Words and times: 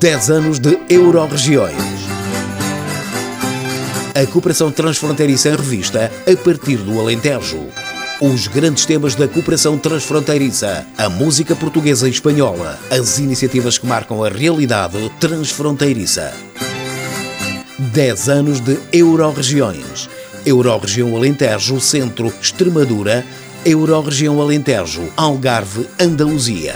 Dez 0.00 0.28
anos 0.28 0.58
de 0.58 0.76
Euroregiões. 0.90 1.76
A 4.12 4.26
cooperação 4.26 4.72
transfronteiriça 4.72 5.50
em 5.50 5.54
revista 5.54 6.10
a 6.26 6.36
partir 6.42 6.78
do 6.78 6.98
Alentejo. 6.98 7.68
Os 8.20 8.48
grandes 8.48 8.84
temas 8.84 9.14
da 9.14 9.28
cooperação 9.28 9.78
transfronteiriça, 9.78 10.84
a 10.98 11.08
música 11.08 11.54
portuguesa 11.54 12.08
e 12.08 12.10
espanhola, 12.10 12.76
as 12.90 13.20
iniciativas 13.20 13.78
que 13.78 13.86
marcam 13.86 14.24
a 14.24 14.28
realidade 14.28 15.10
transfronteiriça. 15.20 16.45
10 17.78 18.28
anos 18.28 18.60
de 18.60 18.78
Euroregiões. 18.92 20.08
Euroregião 20.44 21.16
Alentejo, 21.16 21.80
Centro, 21.80 22.32
Extremadura, 22.40 23.24
Euroregião 23.64 24.40
Alentejo, 24.40 25.02
Algarve, 25.16 25.86
Andaluzia. 26.00 26.74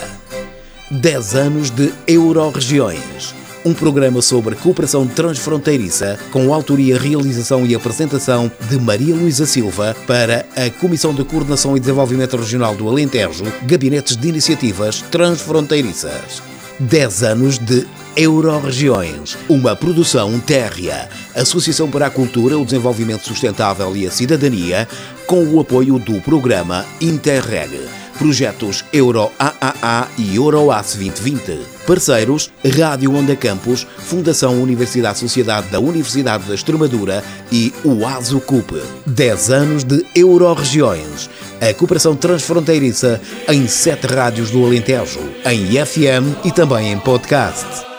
10 0.91 1.35
anos 1.35 1.71
de 1.71 1.93
Euroregiões 2.07 3.41
um 3.65 3.75
programa 3.75 4.23
sobre 4.23 4.55
cooperação 4.55 5.07
transfronteiriça 5.07 6.19
com 6.31 6.53
autoria, 6.53 6.99
realização 6.99 7.67
e 7.67 7.75
apresentação 7.75 8.51
de 8.69 8.79
Maria 8.79 9.15
Luísa 9.15 9.45
Silva 9.45 9.95
para 10.07 10.47
a 10.57 10.71
Comissão 10.71 11.13
de 11.13 11.25
Coordenação 11.25 11.77
e 11.77 11.81
Desenvolvimento 11.81 12.37
Regional 12.37 12.75
do 12.75 12.89
Alentejo, 12.89 13.45
Gabinetes 13.65 14.17
de 14.17 14.29
Iniciativas 14.29 15.03
Transfronteiriças. 15.11 16.43
10 16.79 17.23
anos 17.23 17.59
de 17.59 17.87
Euroregiões, 18.17 19.37
uma 19.49 19.75
produção 19.77 20.39
térrea, 20.39 21.09
Associação 21.35 21.91
para 21.91 22.07
a 22.07 22.11
Cultura, 22.11 22.59
o 22.59 22.65
Desenvolvimento 22.65 23.27
Sustentável 23.27 23.97
e 23.97 24.07
a 24.07 24.11
Cidadania, 24.11 24.89
com 25.27 25.45
o 25.45 25.61
apoio 25.61 25.99
do 25.99 26.21
programa 26.21 26.85
Interreg 27.01 27.81
Projetos 28.21 28.85
Euro 28.93 29.33
AAA 29.39 30.09
e 30.19 30.37
Euroace 30.37 30.99
2020. 30.99 31.59
Parceiros: 31.87 32.51
Rádio 32.77 33.15
Onda 33.15 33.35
Campos, 33.35 33.87
Fundação 33.97 34.63
Universidade 34.63 35.19
Sociedade 35.19 35.69
da 35.69 35.81
Universidade 35.81 36.45
da 36.45 36.55
Extremadura 36.55 37.25
e 37.51 37.73
o 37.83 38.07
ASUCUP. 38.07 38.79
10 39.07 39.51
anos 39.51 39.85
de 39.85 40.05
Euroregiões. 40.15 41.31
A 41.63 41.73
cooperação 41.73 42.15
transfronteiriça 42.15 43.19
em 43.49 43.67
sete 43.67 44.07
rádios 44.07 44.51
do 44.51 44.67
Alentejo, 44.67 45.21
em 45.47 45.83
FM 45.83 46.45
e 46.45 46.53
também 46.53 46.93
em 46.93 46.99
podcast. 46.99 47.90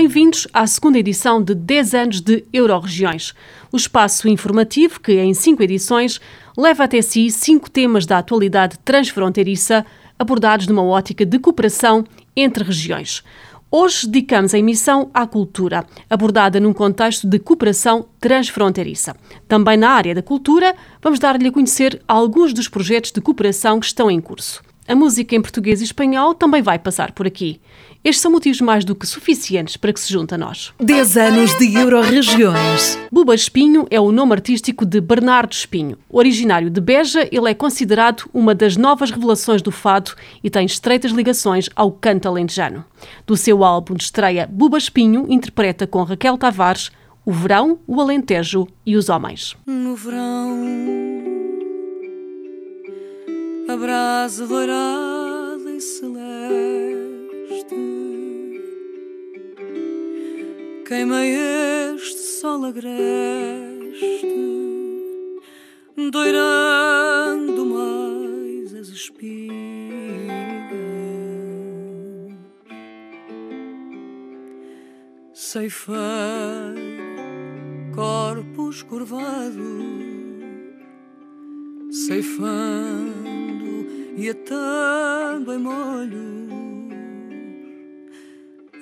Bem-vindos 0.00 0.46
à 0.52 0.64
segunda 0.64 0.96
edição 0.96 1.42
de 1.42 1.56
10 1.56 1.94
anos 1.94 2.20
de 2.20 2.44
Euroregiões, 2.52 3.34
o 3.72 3.76
espaço 3.76 4.28
informativo 4.28 5.00
que, 5.00 5.14
em 5.14 5.34
cinco 5.34 5.60
edições, 5.60 6.20
leva 6.56 6.84
até 6.84 7.02
si 7.02 7.28
cinco 7.32 7.68
temas 7.68 8.06
da 8.06 8.18
atualidade 8.18 8.78
transfronteiriça 8.84 9.84
abordados 10.16 10.68
numa 10.68 10.84
ótica 10.84 11.26
de 11.26 11.40
cooperação 11.40 12.04
entre 12.36 12.62
regiões. 12.62 13.24
Hoje 13.72 14.06
dedicamos 14.06 14.54
a 14.54 14.58
emissão 14.60 15.10
à 15.12 15.26
cultura, 15.26 15.84
abordada 16.08 16.60
num 16.60 16.72
contexto 16.72 17.26
de 17.26 17.40
cooperação 17.40 18.06
transfronteiriça. 18.20 19.16
Também 19.48 19.76
na 19.76 19.90
área 19.90 20.14
da 20.14 20.22
cultura, 20.22 20.76
vamos 21.02 21.18
dar-lhe 21.18 21.48
a 21.48 21.52
conhecer 21.52 22.00
alguns 22.06 22.52
dos 22.52 22.68
projetos 22.68 23.10
de 23.10 23.20
cooperação 23.20 23.80
que 23.80 23.86
estão 23.86 24.08
em 24.08 24.20
curso. 24.20 24.62
A 24.88 24.94
música 24.94 25.36
em 25.36 25.42
português 25.42 25.82
e 25.82 25.84
espanhol 25.84 26.32
também 26.32 26.62
vai 26.62 26.78
passar 26.78 27.12
por 27.12 27.26
aqui. 27.26 27.60
Estes 28.04 28.22
são 28.22 28.30
motivos 28.30 28.60
mais 28.60 28.84
do 28.84 28.94
que 28.94 29.06
suficientes 29.06 29.76
para 29.76 29.92
que 29.92 29.98
se 29.98 30.12
junte 30.12 30.32
a 30.32 30.38
nós. 30.38 30.72
10 30.80 31.16
anos 31.16 31.58
de 31.58 31.74
Euroregiões. 31.74 32.98
Buba 33.10 33.34
Espinho 33.34 33.86
é 33.90 34.00
o 34.00 34.12
nome 34.12 34.32
artístico 34.32 34.86
de 34.86 35.00
Bernardo 35.00 35.52
Espinho. 35.52 35.98
Originário 36.08 36.70
de 36.70 36.80
Beja, 36.80 37.28
ele 37.32 37.50
é 37.50 37.54
considerado 37.54 38.24
uma 38.32 38.54
das 38.54 38.76
novas 38.76 39.10
revelações 39.10 39.62
do 39.62 39.72
fado 39.72 40.12
e 40.42 40.48
tem 40.48 40.64
estreitas 40.64 41.10
ligações 41.10 41.68
ao 41.74 41.90
canto 41.90 42.28
alentejano. 42.28 42.84
Do 43.26 43.36
seu 43.36 43.64
álbum 43.64 43.94
de 43.94 44.04
estreia, 44.04 44.48
Buba 44.50 44.78
Espinho 44.78 45.26
interpreta 45.28 45.86
com 45.86 46.02
Raquel 46.04 46.38
Tavares 46.38 46.90
o 47.26 47.32
verão, 47.32 47.78
o 47.86 48.00
alentejo 48.00 48.66
e 48.86 48.96
os 48.96 49.10
homens. 49.10 49.54
No 49.66 49.94
verão, 49.94 50.64
a 53.68 53.76
brasa 53.76 54.46
dourada 54.46 55.70
e 55.70 55.80
celeste 55.80 56.17
queima 60.88 61.22
este 61.22 62.40
sol 62.40 62.64
agreste, 62.64 62.88
doirando 66.10 67.66
mais 67.66 68.74
as 68.74 68.88
espigas, 68.88 69.28
ceifar 75.34 76.74
corpos 77.94 78.82
curvados, 78.82 79.58
ceifando 82.06 83.86
e 84.16 84.30
atando 84.30 85.52
em 85.52 85.58
molho 85.58 86.67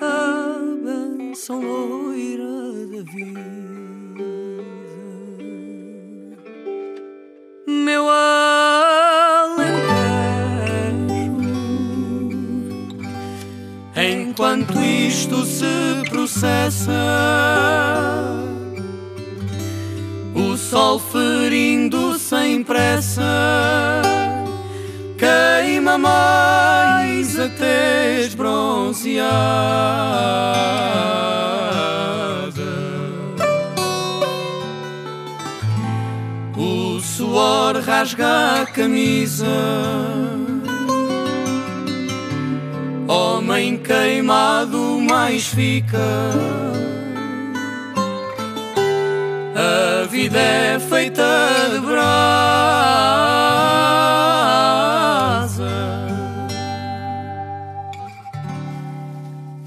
a 0.01 0.59
benção 0.85 1.61
loira 1.61 2.45
da 2.91 3.03
vida. 3.13 3.41
Meu 7.67 8.09
alentejo, 8.09 8.47
enquanto 13.97 14.79
isto 14.81 15.45
se 15.45 15.65
processa, 16.11 16.93
o 20.35 20.57
sol 20.57 20.99
ferindo 20.99 22.19
sem 22.19 22.63
pressa 22.63 23.23
queima 25.19 25.97
mais 25.97 26.76
até 27.47 28.21
esbronzeada. 28.21 29.17
O 36.57 37.01
suor 37.01 37.81
rasga 37.81 38.63
a 38.63 38.67
camisa. 38.67 39.47
Homem 43.09 43.79
queimado 43.79 45.01
mais 45.01 45.47
fica. 45.47 45.99
A 49.55 50.07
vida 50.07 50.39
é 50.39 50.79
feita 50.79 51.23
de 51.73 51.81
brasa. 51.81 53.76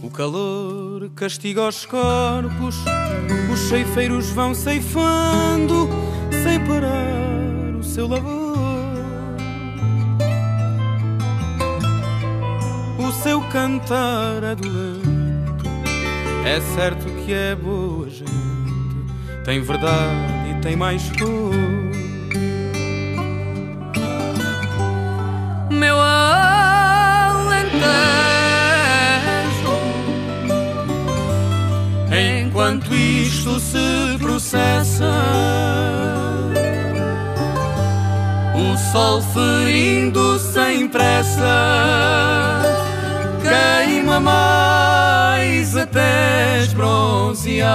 O 0.10 0.12
calor 0.12 1.08
castiga 1.16 1.68
os 1.68 1.86
corpos, 1.86 2.76
os 3.54 3.60
ceifeiros 3.70 4.32
vão 4.32 4.56
ceifando 4.56 5.88
sem 6.42 6.60
parar 6.66 7.76
o 7.80 7.84
seu 7.84 8.08
labor. 8.08 8.58
O 12.98 13.12
seu 13.22 13.40
cantar 13.50 14.44
é 14.44 14.56
dolente, 14.56 15.70
é 16.44 16.60
certo 16.76 17.06
que 17.24 17.32
é 17.32 17.54
boa 17.54 18.10
gente 18.10 18.50
tem 19.46 19.62
verdade 19.62 20.50
e 20.50 20.62
tem 20.62 20.76
mais 20.76 21.08
cor. 21.12 21.54
Meu 25.72 26.00
alentejo, 26.00 26.39
enquanto 32.90 32.96
isto 32.96 33.60
se 33.60 34.18
processa, 34.20 35.12
o 38.56 38.78
sol 38.92 39.22
ferindo 39.22 40.40
sem 40.40 40.88
pressa 40.88 42.62
queima 43.42 44.20
mais 44.20 45.76
até 45.78 46.60
esbronzeada. 46.62 47.70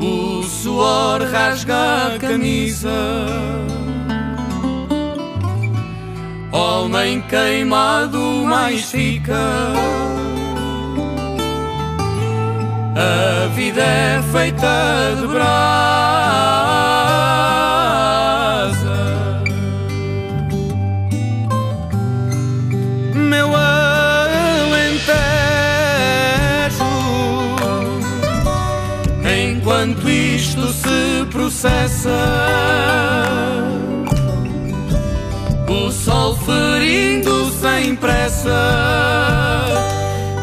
O 0.00 0.42
suor 0.42 1.22
rasga 1.22 2.14
a 2.14 2.18
camisa. 2.18 3.45
Homem 7.06 7.20
queimado 7.20 8.18
mais 8.44 8.90
fica. 8.90 9.38
A 12.96 13.46
vida 13.54 13.80
é 13.80 14.20
feita 14.32 15.14
de 15.20 15.26
brasa. 15.28 15.46
Meu 23.14 23.54
alentejo, 23.54 25.06
enquanto 29.22 30.10
isto 30.10 30.72
se 30.72 31.24
processa, 31.30 33.15
sol 36.06 36.36
ferindo 36.36 37.50
sem 37.50 37.96
pressa 37.96 38.54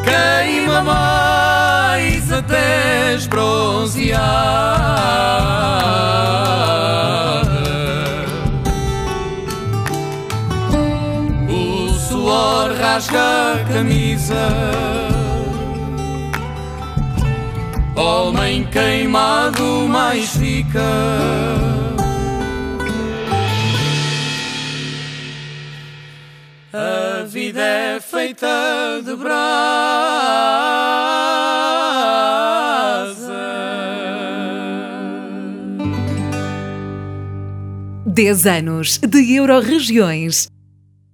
queima 0.04 0.82
mais 0.82 2.30
até 2.34 3.14
esbronzear. 3.16 4.22
O 11.48 11.90
suor 11.94 12.74
rasga 12.78 13.54
a 13.54 13.74
camisa. 13.74 14.50
Homem 17.96 18.66
queimado 18.66 19.88
mais 19.88 20.36
fica. 20.36 21.73
Vida 27.54 27.62
é 27.62 28.00
feita 28.00 28.48
de 29.06 29.16
brasa. 29.16 29.44
10 38.08 38.48
anos 38.48 38.98
de 38.98 39.36
Euroregiões. 39.36 40.48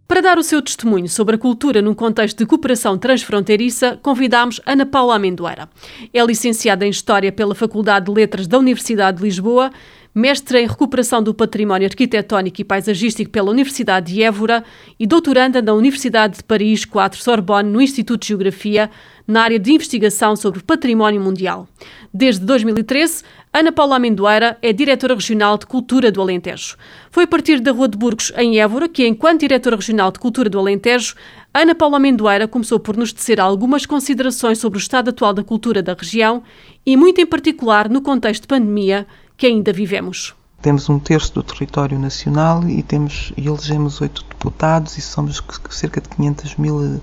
Para 0.09 0.21
dar 0.21 0.39
o 0.39 0.43
seu 0.43 0.59
testemunho 0.59 1.07
sobre 1.07 1.35
a 1.35 1.37
cultura 1.37 1.83
num 1.83 1.93
contexto 1.93 2.39
de 2.39 2.45
cooperação 2.47 2.97
transfronteiriça, 2.97 3.99
convidámos 4.01 4.59
Ana 4.65 4.83
Paula 4.83 5.15
Amendoeira. 5.15 5.69
É 6.11 6.25
licenciada 6.25 6.83
em 6.83 6.89
História 6.89 7.31
pela 7.31 7.53
Faculdade 7.53 8.07
de 8.07 8.11
Letras 8.11 8.47
da 8.47 8.57
Universidade 8.57 9.19
de 9.19 9.23
Lisboa, 9.23 9.69
mestre 10.13 10.63
em 10.63 10.67
Recuperação 10.67 11.21
do 11.21 11.31
Património 11.31 11.87
Arquitetónico 11.87 12.59
e 12.59 12.63
Paisagístico 12.63 13.29
pela 13.29 13.51
Universidade 13.51 14.11
de 14.11 14.23
Évora 14.23 14.63
e 14.99 15.05
doutoranda 15.05 15.61
na 15.61 15.75
Universidade 15.75 16.37
de 16.37 16.43
Paris 16.43 16.85
4 16.85 17.21
Sorbonne 17.21 17.69
no 17.69 17.79
Instituto 17.79 18.21
de 18.21 18.29
Geografia, 18.29 18.89
na 19.27 19.43
área 19.43 19.59
de 19.59 19.71
investigação 19.71 20.35
sobre 20.35 20.63
património 20.63 21.21
mundial. 21.21 21.67
Desde 22.11 22.43
2013, 22.43 23.23
Ana 23.51 23.71
Paula 23.71 23.95
Amendoeira 23.95 24.59
é 24.61 24.71
diretora 24.71 25.15
regional 25.15 25.57
de 25.57 25.65
Cultura 25.65 26.11
do 26.11 26.21
Alentejo. 26.21 26.77
Foi 27.09 27.23
a 27.23 27.27
partir 27.27 27.59
da 27.59 27.71
Rua 27.71 27.87
de 27.87 27.97
Burgos, 27.97 28.31
em 28.37 28.59
Évora, 28.59 28.87
que, 28.87 29.07
enquanto 29.07 29.39
diretora 29.39 29.75
regional 29.75 30.11
de 30.11 30.19
Cultura 30.19 30.47
do 30.51 30.59
Alentejo, 30.59 31.15
Ana 31.51 31.73
Paula 31.73 31.97
Amendoeira 31.97 32.47
começou 32.47 32.79
por 32.79 32.95
nos 32.95 33.11
tecer 33.11 33.39
algumas 33.39 33.87
considerações 33.87 34.59
sobre 34.59 34.77
o 34.77 34.79
estado 34.79 35.09
atual 35.09 35.33
da 35.33 35.43
cultura 35.43 35.81
da 35.81 35.95
região 35.95 36.43
e, 36.85 36.95
muito 36.95 37.21
em 37.21 37.25
particular, 37.25 37.89
no 37.89 38.03
contexto 38.03 38.43
de 38.43 38.49
pandemia 38.49 39.07
que 39.35 39.47
ainda 39.47 39.73
vivemos. 39.73 40.35
Temos 40.61 40.87
um 40.87 40.99
terço 40.99 41.33
do 41.33 41.41
território 41.41 41.97
nacional 41.97 42.69
e 42.69 42.83
temos 42.83 43.33
e 43.35 43.47
elegemos 43.47 43.99
oito 43.99 44.23
deputados 44.29 44.95
e 44.95 45.01
somos 45.01 45.41
cerca 45.71 45.99
de 45.99 46.09
500 46.09 46.55
mil 46.57 47.01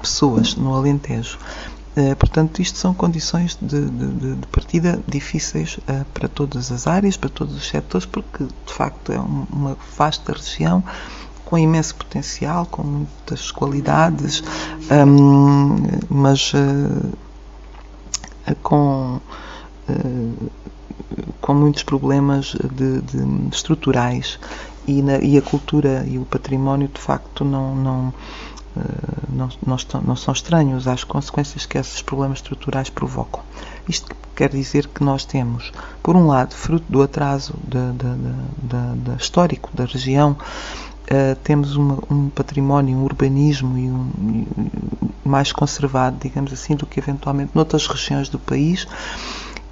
pessoas 0.00 0.56
no 0.56 0.74
Alentejo. 0.74 1.38
Uh, 1.96 2.16
portanto, 2.16 2.60
isto 2.60 2.76
são 2.78 2.92
condições 2.92 3.56
de, 3.62 3.88
de, 3.88 4.34
de 4.36 4.46
partida 4.48 5.00
difíceis 5.06 5.78
uh, 5.78 6.04
para 6.12 6.28
todas 6.28 6.72
as 6.72 6.86
áreas, 6.86 7.16
para 7.16 7.30
todos 7.30 7.56
os 7.56 7.68
setores, 7.68 8.04
porque 8.04 8.44
de 8.44 8.72
facto 8.72 9.12
é 9.12 9.20
um, 9.20 9.46
uma 9.50 9.76
vasta 9.96 10.32
região 10.32 10.82
com 11.44 11.56
imenso 11.56 11.94
potencial, 11.94 12.66
com 12.66 12.82
muitas 12.82 13.52
qualidades, 13.52 14.42
um, 14.90 15.76
mas 16.08 16.52
uh, 16.54 17.12
com 18.62 19.20
com 21.40 21.54
muitos 21.54 21.82
problemas 21.82 22.56
de, 22.72 23.00
de 23.02 23.48
estruturais. 23.54 24.38
E, 24.86 25.00
na, 25.00 25.18
e, 25.18 25.38
a 25.38 25.42
cultura 25.42 26.04
e 26.06 26.18
o 26.18 26.26
património 26.26 26.88
de 26.88 27.00
facto 27.00 27.42
não, 27.42 27.74
não, 27.74 28.14
não, 29.28 29.48
não, 29.64 29.76
estão, 29.76 30.00
não, 30.00 30.16
são 30.16 30.32
estranhos 30.32 30.86
às 30.86 31.04
consequências 31.04 31.66
que 31.66 31.78
esses 31.78 32.02
problemas 32.02 32.38
estruturais 32.38 32.90
provocam. 32.90 33.42
Isto 33.88 34.14
quer 34.34 34.50
dizer 34.50 34.88
que 34.88 35.02
nós 35.02 35.24
temos, 35.24 35.72
por 36.02 36.16
um 36.16 36.26
lado, 36.26 36.54
fruto 36.54 36.84
do 36.88 37.02
atraso 37.02 37.54
da, 37.62 37.92
da, 37.92 38.94
da 38.94 39.14
histórico 39.16 39.70
da 39.74 39.84
região, 39.84 40.36
Uh, 41.04 41.36
temos 41.44 41.76
uma, 41.76 41.98
um 42.10 42.30
património, 42.30 42.96
um 42.96 43.04
urbanismo 43.04 43.76
e 43.76 43.90
um, 43.90 44.46
e 45.24 45.28
mais 45.28 45.52
conservado, 45.52 46.16
digamos 46.18 46.50
assim, 46.50 46.74
do 46.74 46.86
que 46.86 46.98
eventualmente 46.98 47.50
noutras 47.54 47.86
regiões 47.86 48.30
do 48.30 48.38
país. 48.38 48.88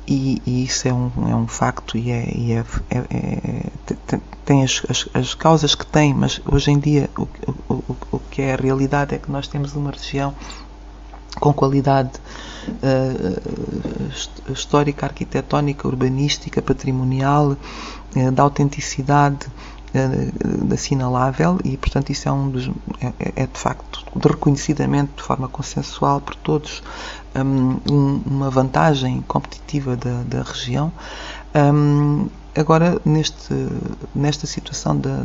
E, 0.06 0.42
e, 0.44 0.64
isso 0.64 0.88
é 0.88 0.92
um, 0.92 1.10
é 1.28 1.34
um 1.34 1.46
facto 1.46 1.96
e, 1.96 2.10
é, 2.10 2.28
e 2.34 2.52
é, 2.52 2.64
é, 2.90 4.20
tem 4.44 4.64
as, 4.64 4.82
as, 4.88 5.08
as, 5.14 5.34
causas 5.34 5.74
que 5.76 5.86
tem, 5.86 6.12
mas 6.12 6.40
hoje 6.50 6.72
em 6.72 6.78
dia 6.78 7.08
o, 7.16 7.28
o, 7.72 7.96
o, 8.10 8.18
que 8.30 8.42
é 8.42 8.54
a 8.54 8.56
realidade 8.56 9.14
é 9.14 9.18
que 9.18 9.30
nós 9.30 9.46
temos 9.46 9.74
uma 9.74 9.92
região 9.92 10.34
com 11.40 11.52
qualidade 11.52 12.10
uh, 12.68 14.52
histórica, 14.52 15.06
arquitetónica, 15.06 15.86
urbanística, 15.86 16.60
patrimonial, 16.60 17.56
uh, 18.16 18.32
da 18.32 18.42
autenticidade 18.42 19.46
uh, 19.94 20.72
assinalável 20.72 21.58
e, 21.64 21.76
portanto, 21.76 22.10
isso 22.10 22.28
é 22.28 22.32
um 22.32 22.50
dos 22.50 22.68
é, 23.00 23.42
é 23.42 23.46
de 23.46 23.58
facto 23.58 24.04
de 24.14 24.28
reconhecidamente 24.28 25.12
de 25.16 25.22
forma 25.22 25.48
consensual 25.48 26.20
por 26.20 26.34
todos 26.36 26.82
um, 27.34 28.20
uma 28.26 28.50
vantagem 28.50 29.22
competitiva 29.22 29.96
da, 29.96 30.22
da 30.22 30.42
região. 30.42 30.92
Um, 31.54 32.28
agora, 32.56 33.00
neste, 33.04 33.54
nesta 34.14 34.46
situação 34.46 34.96
da, 34.96 35.24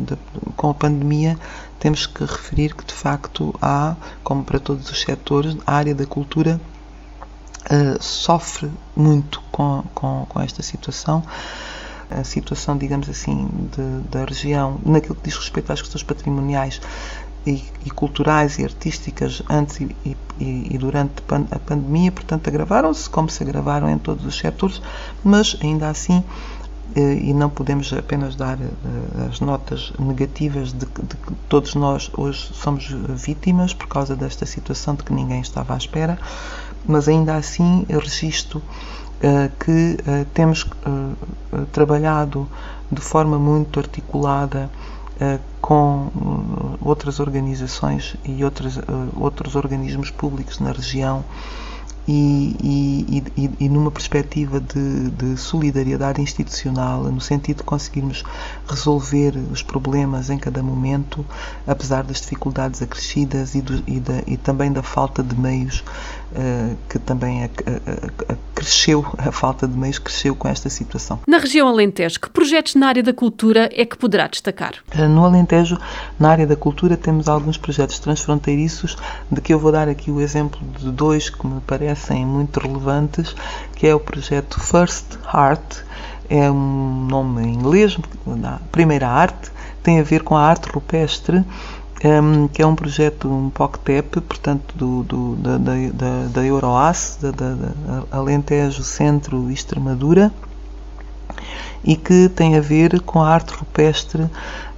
com 0.56 0.70
a 0.70 0.74
pandemia, 0.74 1.38
temos 1.78 2.06
que 2.06 2.24
referir 2.24 2.74
que, 2.74 2.84
de 2.84 2.92
facto, 2.92 3.54
há, 3.60 3.94
como 4.22 4.44
para 4.44 4.58
todos 4.58 4.90
os 4.90 5.00
setores, 5.00 5.56
a 5.66 5.74
área 5.74 5.94
da 5.94 6.06
cultura 6.06 6.60
uh, 7.70 8.02
sofre 8.02 8.70
muito 8.96 9.42
com, 9.52 9.84
com, 9.94 10.26
com 10.28 10.40
esta 10.40 10.62
situação 10.62 11.22
a 12.10 12.24
situação, 12.24 12.76
digamos 12.76 13.08
assim, 13.08 13.48
de, 13.74 14.08
da 14.08 14.24
região, 14.24 14.78
naquilo 14.84 15.14
que 15.14 15.24
diz 15.24 15.36
respeito 15.36 15.72
às 15.72 15.80
questões 15.80 16.02
patrimoniais, 16.02 16.80
e, 17.46 17.64
e 17.84 17.90
culturais 17.90 18.58
e 18.58 18.64
artísticas 18.64 19.42
antes 19.48 19.80
e, 19.80 19.96
e, 20.04 20.16
e 20.38 20.78
durante 20.78 21.22
a 21.50 21.58
pandemia, 21.58 22.12
portanto, 22.12 22.48
agravaram-se, 22.48 23.08
como 23.08 23.30
se 23.30 23.42
agravaram 23.42 23.88
em 23.88 23.98
todos 23.98 24.24
os 24.24 24.36
setores, 24.36 24.82
mas 25.24 25.56
ainda 25.62 25.88
assim 25.88 26.22
eh, 26.94 27.14
e 27.14 27.34
não 27.34 27.48
podemos 27.48 27.92
apenas 27.92 28.34
dar 28.34 28.58
eh, 28.60 29.26
as 29.28 29.40
notas 29.40 29.92
negativas 29.98 30.72
de 30.72 30.86
que, 30.86 31.02
todos 31.48 31.74
nós 31.74 32.10
hoje 32.16 32.50
somos 32.52 32.88
vítimas 33.16 33.72
por 33.72 33.88
causa 33.88 34.14
desta 34.14 34.44
situação 34.44 34.94
de 34.94 35.02
que 35.02 35.12
ninguém 35.12 35.40
estava 35.40 35.74
à 35.74 35.76
espera, 35.76 36.18
mas 36.86 37.08
ainda 37.08 37.36
assim 37.36 37.86
registro 37.88 38.62
que 39.58 39.98
uh, 40.00 40.24
temos 40.32 40.62
uh, 40.62 41.66
trabalhado 41.72 42.48
de 42.90 43.00
forma 43.00 43.38
muito 43.38 43.78
articulada 43.80 44.70
com 45.60 46.10
outras 46.80 47.18
organizações 47.18 48.14
e 48.24 48.44
outros, 48.44 49.56
organismos 49.56 50.12
públicos 50.12 50.60
na 50.60 50.70
região 50.70 51.24
e, 52.08 52.56
e, 52.62 53.22
e, 53.36 53.50
e 53.60 53.68
numa 53.68 53.90
perspectiva 53.90 54.58
de, 54.58 55.10
de, 55.10 55.36
solidariedade 55.36 56.22
institucional, 56.22 57.04
no 57.04 57.20
sentido 57.20 57.58
de 57.58 57.64
conseguirmos 57.64 58.24
resolver 58.66 59.36
os 59.52 59.62
problemas 59.62 60.30
em 60.30 60.38
cada 60.38 60.62
momento, 60.62 61.24
apesar 61.66 62.02
das 62.02 62.22
dificuldades 62.22 62.80
acrescidas 62.80 63.54
e, 63.54 63.60
do, 63.60 63.82
da, 63.82 64.22
também 64.42 64.72
da 64.72 64.82
falta 64.82 65.22
de 65.22 65.38
meios 65.38 65.84
eh, 65.84 66.17
que 66.88 66.98
também 66.98 67.48
cresceu, 68.54 69.06
a 69.16 69.30
falta 69.30 69.68
de 69.68 69.76
meios 69.76 69.98
cresceu 69.98 70.34
com 70.34 70.48
esta 70.48 70.68
situação. 70.68 71.20
Na 71.26 71.38
região 71.38 71.68
Alentejo, 71.68 72.20
que 72.20 72.28
projetos 72.28 72.74
na 72.74 72.88
área 72.88 73.02
da 73.02 73.12
cultura 73.12 73.70
é 73.72 73.84
que 73.84 73.96
poderá 73.96 74.26
destacar? 74.26 74.74
Eh, 74.90 75.06
no 75.06 75.24
Alentejo, 75.24 75.78
na 76.18 76.30
área 76.30 76.46
da 76.46 76.56
cultura, 76.56 76.96
temos 76.96 77.28
alguns 77.28 77.56
projetos 77.56 77.98
transfronteiriços, 78.00 78.96
de 79.30 79.40
que 79.40 79.54
eu 79.54 79.58
vou 79.58 79.70
dar 79.70 79.88
aqui 79.88 80.10
o 80.10 80.20
exemplo 80.20 80.60
de 80.78 80.90
dois 80.90 81.30
que 81.30 81.46
me 81.46 81.60
parecem 81.60 82.26
muito 82.26 82.58
relevantes, 82.58 83.34
que 83.76 83.86
é 83.86 83.94
o 83.94 84.00
projeto 84.00 84.60
First 84.60 85.16
Heart, 85.32 85.84
é 86.28 86.50
um 86.50 87.06
nome 87.08 87.42
em 87.42 87.54
inglês, 87.54 87.96
primeira 88.70 89.08
arte, 89.08 89.50
tem 89.82 90.00
a 90.00 90.02
ver 90.02 90.22
com 90.22 90.36
a 90.36 90.42
arte 90.42 90.68
rupestre, 90.68 91.42
um, 92.04 92.46
que 92.48 92.62
é 92.62 92.66
um 92.66 92.74
projeto, 92.74 93.28
um 93.28 93.50
POCTEP, 93.50 94.20
portanto, 94.20 94.74
do, 94.76 95.02
do, 95.02 95.36
da, 95.36 95.58
da, 95.58 96.26
da 96.32 96.44
Euroas, 96.44 97.18
da, 97.20 97.30
da, 97.30 97.54
da 97.54 98.04
Alentejo 98.10 98.82
Centro 98.84 99.50
Extremadura, 99.50 100.32
e 101.84 101.96
que 101.96 102.28
tem 102.28 102.56
a 102.56 102.60
ver 102.60 103.00
com 103.00 103.22
a 103.22 103.28
arte 103.28 103.52
rupestre 103.52 104.28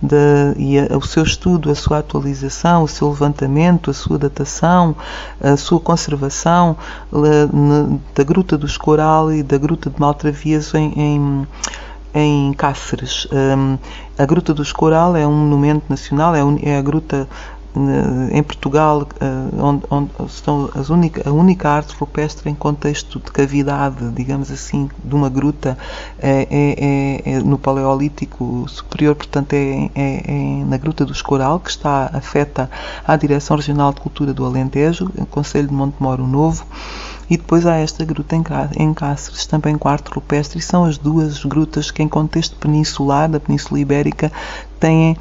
de, 0.03 0.17
e 0.57 0.79
a, 0.79 0.97
o 0.97 1.03
seu 1.03 1.23
estudo, 1.23 1.71
a 1.71 1.75
sua 1.75 1.99
atualização, 1.99 2.85
o 2.85 2.89
seu 2.89 3.09
levantamento, 3.09 3.91
a 3.91 3.95
sua 3.95 4.19
datação, 4.19 4.95
a 5.41 5.57
sua 5.57 5.81
conservação 5.81 6.77
da 8.15 8.25
Gruta 8.25 8.57
do 8.57 8.67
Escoral 8.67 9.33
e 9.33 9.43
da 9.43 9.59
Gruta 9.59 9.91
de 9.91 10.01
Maltravias 10.01 10.73
em, 10.75 10.93
em 10.97 11.47
em 12.15 12.53
Cáceres. 12.53 13.27
Um, 13.33 13.79
a 14.19 14.27
Gruta 14.27 14.53
do 14.53 14.63
Escoral 14.63 15.17
é 15.17 15.27
um 15.27 15.33
monumento 15.33 15.87
nacional, 15.89 16.35
é, 16.35 16.43
un, 16.43 16.59
é 16.63 16.77
a 16.77 16.83
gruta 16.83 17.29
em 18.33 18.43
Portugal 18.43 19.03
uh, 19.03 19.65
onde, 19.65 19.85
onde, 19.91 20.11
estão 20.27 20.69
as 20.75 20.91
única, 20.91 21.29
a 21.29 21.33
única 21.33 21.69
arte 21.69 21.95
rupestre 21.95 22.51
em 22.51 22.55
contexto 22.55 23.21
de 23.21 23.31
cavidade, 23.31 24.11
digamos 24.11 24.51
assim, 24.51 24.91
de 25.05 25.15
uma 25.15 25.29
gruta 25.29 25.79
é, 26.19 26.49
é, 26.51 27.31
é, 27.31 27.37
é 27.37 27.41
no 27.41 27.59
Paleolítico 27.59 28.65
Superior, 28.69 29.15
portanto 29.15 29.53
é, 29.53 29.91
é, 29.95 30.23
é, 30.27 30.65
na 30.65 30.77
Gruta 30.77 31.05
do 31.05 31.13
Escoral, 31.13 31.61
que 31.61 31.71
está 31.71 32.11
afeta 32.13 32.69
à 33.07 33.17
Direção 33.17 33.57
Regional 33.57 33.93
de 33.93 34.01
Cultura 34.01 34.35
do 34.35 34.45
Alentejo, 34.45 35.11
Conselho 35.31 35.69
de 35.69 35.75
Montemoro 35.75 36.27
Novo. 36.27 36.67
E 37.31 37.37
depois 37.37 37.65
há 37.65 37.77
esta 37.77 38.05
gruta 38.05 38.35
em 38.35 38.93
Cáceres, 38.93 39.47
também 39.47 39.79
quarto 39.79 40.13
rupestre, 40.13 40.59
e 40.59 40.63
são 40.63 40.85
as 40.85 40.99
duas 40.99 41.45
grutas 41.45 41.89
que, 41.89 42.03
em 42.03 42.09
contexto 42.09 42.57
peninsular, 42.57 43.29
da 43.29 43.39
Península 43.39 43.79
Ibérica, 43.79 44.33
têm 44.81 45.17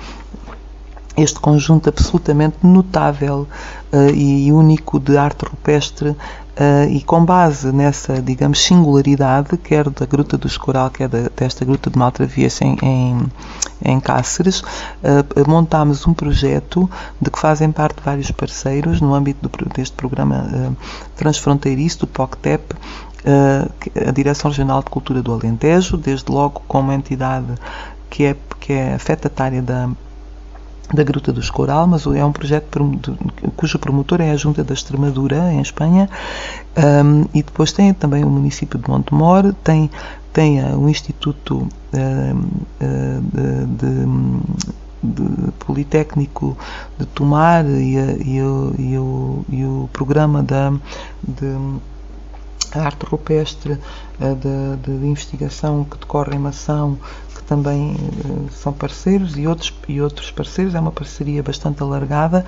este 1.22 1.40
conjunto 1.40 1.90
absolutamente 1.90 2.58
notável 2.64 3.48
uh, 3.92 4.10
e 4.14 4.52
único 4.52 5.00
de 5.00 5.18
arte 5.18 5.46
rupestre 5.46 6.16
Uh, 6.60 6.92
e 6.92 7.02
com 7.02 7.24
base 7.24 7.72
nessa, 7.72 8.22
digamos, 8.22 8.62
singularidade, 8.62 9.56
quer 9.56 9.90
da 9.90 10.06
Gruta 10.06 10.38
do 10.38 10.46
Escoral, 10.46 10.90
quer 10.90 11.08
da, 11.08 11.30
desta 11.34 11.64
Gruta 11.64 11.90
de 11.90 11.98
Maltravias 11.98 12.62
em, 12.62 12.78
em, 12.82 13.32
em 13.82 13.98
Cáceres, 14.02 14.60
uh, 14.60 15.50
montámos 15.50 16.06
um 16.06 16.14
projeto 16.14 16.90
de 17.22 17.32
que 17.32 17.40
fazem 17.40 17.72
parte 17.72 18.02
vários 18.04 18.30
parceiros 18.32 19.00
no 19.00 19.16
âmbito 19.16 19.48
do, 19.48 19.70
deste 19.70 19.96
programa 19.96 20.50
uh, 20.52 20.76
transfronteiriço 21.16 22.02
do 22.02 22.08
POCTEP, 22.08 22.76
a 24.08 24.12
Direção 24.12 24.52
Regional 24.52 24.82
de 24.82 24.90
Cultura 24.90 25.22
do 25.22 25.32
Alentejo, 25.32 25.96
desde 25.96 26.30
logo 26.30 26.62
como 26.68 26.92
entidade 26.92 27.54
que 28.10 28.26
é, 28.26 28.36
que 28.60 28.74
é 28.74 28.96
afetatária 28.96 29.62
da 29.62 29.90
da 30.94 31.04
Gruta 31.04 31.32
do 31.32 31.40
Escoral, 31.40 31.88
mas 31.88 32.06
é 32.06 32.26
um 32.26 32.32
projeto 32.32 32.66
cujo 33.56 33.78
promotor 33.78 34.22
é 34.22 34.32
a 34.32 34.36
Junta 34.36 34.64
da 34.64 34.74
Extremadura, 34.74 35.54
em 35.54 35.62
Espanha, 35.62 36.10
um, 36.78 37.26
e 37.34 37.44
depois 37.44 37.72
tem 37.72 37.94
também 37.94 38.24
o 38.24 38.30
município 38.30 38.80
de 38.80 38.90
Montemor, 38.90 39.54
tem, 39.64 39.90
tem 40.34 40.64
o 40.74 40.90
Instituto 40.90 41.58
uh, 41.58 41.68
uh, 41.94 43.22
de, 43.22 44.06
de, 45.04 45.46
de, 45.46 45.52
Politécnico 45.60 46.58
de 46.98 47.06
Tomar 47.06 47.66
e, 47.66 47.96
e, 48.26 48.42
o, 48.42 48.76
e, 48.78 48.98
o, 48.98 49.46
e 49.50 49.64
o 49.64 49.90
programa 49.94 50.42
da, 50.42 50.74
de 51.24 51.80
arte 52.72 53.06
rupestre 53.06 53.78
de, 54.20 54.78
de, 54.84 55.06
investigação 55.06 55.84
que 55.84 55.98
decorre 55.98 56.36
em 56.36 56.40
Mação 56.40 56.98
também 57.50 57.96
uh, 57.96 58.48
são 58.52 58.72
parceiros 58.72 59.36
e 59.36 59.48
outros, 59.48 59.74
e 59.88 60.00
outros 60.00 60.30
parceiros. 60.30 60.76
É 60.76 60.80
uma 60.80 60.92
parceria 60.92 61.42
bastante 61.42 61.82
alargada 61.82 62.46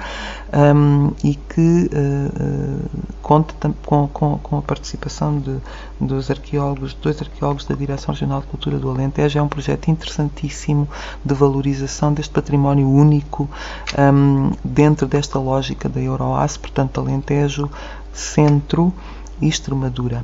um, 0.54 1.12
e 1.24 1.34
que 1.34 1.90
uh, 1.92 2.90
conta 3.20 3.74
com, 3.84 4.08
com, 4.08 4.38
com, 4.38 4.60
a 4.60 4.62
participação 4.62 5.40
de, 5.40 5.58
dos 6.00 6.30
arqueólogos, 6.30 6.94
dois 6.94 7.20
arqueólogos 7.20 7.66
da 7.66 7.74
Direção 7.74 8.14
Regional 8.14 8.42
de 8.42 8.48
Cultura 8.48 8.78
do 8.78 8.92
Alentejo. 8.92 9.40
É 9.40 9.42
um 9.42 9.48
projeto 9.48 9.90
interessantíssimo 9.90 10.88
de 11.26 11.34
valorização 11.34 12.14
deste 12.14 12.32
património 12.32 12.88
único 12.88 13.50
um, 13.98 14.52
dentro 14.64 15.08
desta 15.08 15.40
lógica 15.40 15.90
da 15.90 16.00
Euroas, 16.00 16.58
portanto, 16.58 17.02
Alentejo, 17.02 17.68
Centro 18.14 18.94
e 19.42 19.48
Extremadura. 19.48 20.24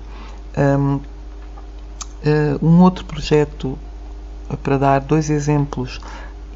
Um, 0.56 1.00
um 2.62 2.82
outro 2.82 3.06
projeto 3.06 3.78
para 4.64 4.78
dar 4.78 5.02
dois 5.02 5.30
exemplos 5.30 6.00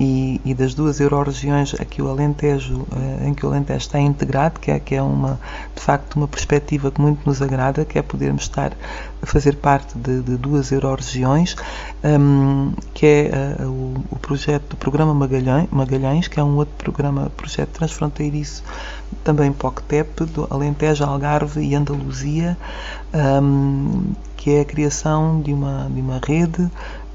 e, 0.01 0.41
e, 0.43 0.55
das 0.55 0.73
duas 0.73 0.99
euroregiões 0.99 1.75
aqui 1.75 2.01
o 2.01 2.09
Alentejo, 2.09 2.87
eh, 2.91 3.27
em 3.27 3.35
que 3.35 3.45
o 3.45 3.49
Alentejo 3.49 3.81
está 3.81 3.99
integrado, 3.99 4.59
que 4.59 4.71
é, 4.71 4.79
que 4.79 4.95
é 4.95 5.01
uma, 5.01 5.39
de 5.75 5.79
facto 5.81 6.15
uma 6.15 6.27
perspectiva 6.27 6.89
que 6.89 6.99
muito 6.99 7.23
nos 7.23 7.39
agrada, 7.39 7.85
que 7.85 7.99
é 7.99 8.01
podermos 8.01 8.41
estar 8.41 8.73
a 9.21 9.25
fazer 9.27 9.57
parte 9.57 9.95
de, 9.95 10.21
de 10.23 10.37
duas 10.37 10.71
euroregiões, 10.71 11.55
um, 12.03 12.73
que 12.95 13.05
é 13.05 13.31
uh, 13.59 13.67
o, 13.67 13.93
o, 14.09 14.17
projeto 14.17 14.71
do 14.71 14.75
Programa 14.75 15.13
Magalhães, 15.13 15.67
Magalhães, 15.69 16.27
que 16.27 16.39
é 16.39 16.43
um 16.43 16.55
outro 16.55 16.73
programa, 16.79 17.31
projeto 17.37 17.69
transfronteiriço, 17.69 18.63
também 19.23 19.51
POCTEP, 19.51 20.25
do 20.25 20.47
Alentejo, 20.49 21.03
Algarve 21.03 21.61
e 21.61 21.75
Andaluzia, 21.75 22.57
um, 23.13 24.13
que 24.35 24.49
é 24.49 24.61
a 24.61 24.65
criação 24.65 25.39
de 25.41 25.53
uma, 25.53 25.87
de 25.93 26.01
uma 26.01 26.19
rede 26.25 26.71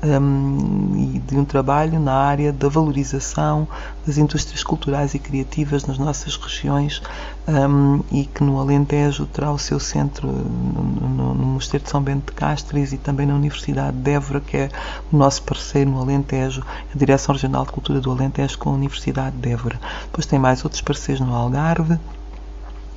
um, 0.07 1.13
e 1.15 1.19
de 1.19 1.37
um 1.37 1.45
trabalho 1.45 1.99
na 1.99 2.15
área 2.15 2.53
da 2.53 2.69
valorização 2.69 3.67
das 4.07 4.17
indústrias 4.17 4.63
culturais 4.63 5.15
e 5.15 5.19
criativas 5.19 5.85
nas 5.85 5.99
nossas 5.99 6.37
regiões 6.37 7.03
um, 7.49 8.01
e 8.13 8.25
que 8.27 8.45
no 8.45 8.61
Alentejo 8.61 9.27
terá 9.27 9.51
o 9.51 9.59
seu 9.59 9.81
centro 9.81 10.29
no, 10.29 10.83
no, 10.83 11.35
no 11.35 11.47
Mosteiro 11.47 11.85
de 11.85 11.91
São 11.91 12.03
Bento 12.03 12.33
de 12.33 12.33
Castres 12.33 12.93
e 12.93 12.99
também 12.99 13.27
na 13.27 13.35
Universidade 13.35 13.97
de 13.97 14.11
Évora, 14.11 14.41
que 14.41 14.57
é 14.57 14.69
o 15.13 15.17
nosso 15.17 15.43
parceiro 15.43 15.91
no 15.91 16.01
Alentejo, 16.01 16.63
a 16.95 16.99
Direção 16.99 17.35
Regional 17.35 17.65
de 17.65 17.73
Cultura 17.73 18.01
do 18.01 18.11
Alentejo 18.11 18.59
com 18.59 18.71
a 18.71 18.75
Universidade 18.75 19.37
de 19.37 19.51
Évora. 19.51 19.81
Depois 20.05 20.27
tem 20.27 20.39
mais 20.39 20.65
outros 20.65 20.81
parceiros 20.81 21.27
no 21.27 21.35
Algarve, 21.35 21.99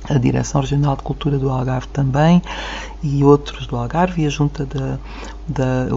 a 0.08 0.18
Direção 0.18 0.60
Regional 0.60 0.96
de 0.96 1.02
Cultura 1.02 1.38
do 1.38 1.50
Algarve 1.50 1.88
também 1.88 2.42
e 3.02 3.22
outros 3.22 3.66
do 3.66 3.76
Algarve 3.76 4.22
e 4.22 4.26
a 4.26 4.30
Junta 4.30 4.64
da, 4.64 4.98
da, 5.50 5.88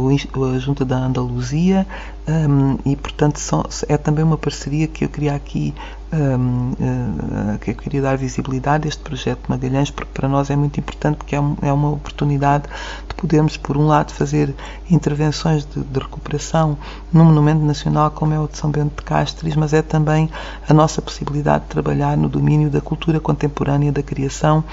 a 0.56 0.60
Junta 0.60 0.84
da 0.84 0.98
Andaluzia 0.98 1.86
um, 2.28 2.78
e 2.86 2.96
portanto 2.96 3.38
são, 3.38 3.64
é 3.88 3.98
também 3.98 4.24
uma 4.24 4.38
parceria 4.38 4.88
que 4.88 5.06
eu 5.06 5.10
queria 5.10 5.36
aqui 5.36 5.74
um, 6.14 6.72
uh, 6.72 7.60
que 7.60 7.72
eu 7.72 7.76
queria 7.76 8.02
dar 8.02 8.18
visibilidade 8.18 8.86
a 8.86 8.90
este 8.90 9.02
projeto 9.02 9.44
de 9.44 9.50
Magalhães 9.50 9.92
porque 9.92 10.12
para 10.14 10.28
nós 10.30 10.50
é 10.50 10.56
muito 10.56 10.80
importante 10.80 11.18
porque 11.18 11.36
é, 11.36 11.42
um, 11.42 11.58
é 11.62 11.74
uma 11.74 11.90
oportunidade 11.92 12.64
de 13.10 13.16
podermos 13.16 13.58
por 13.58 13.76
um 13.76 13.88
lado 13.88 14.14
fazer 14.14 14.56
intervenções 14.90 15.66
de, 15.66 15.82
de, 15.82 16.00
recuperação 16.00 16.78
num 17.12 17.26
monumento 17.26 17.66
nacional 17.66 18.12
como 18.12 18.34
é 18.34 18.40
o 18.40 18.48
de 18.48 18.58
São 18.58 18.72
Bento 18.72 18.96
de 18.96 19.04
Castres 19.04 19.56
mas 19.56 19.74
é 19.74 19.82
também 19.82 20.30
a 20.68 20.74
nossa 20.74 21.02
possibilidade 21.02 21.66
de 21.66 21.72
trabalhar 21.72 22.16
no 22.16 22.30
domínio 22.30 22.70
da 22.70 22.80
cultura 22.80 23.20
contemporânea 23.20 23.92
da 23.92 24.04
criação 24.04 24.64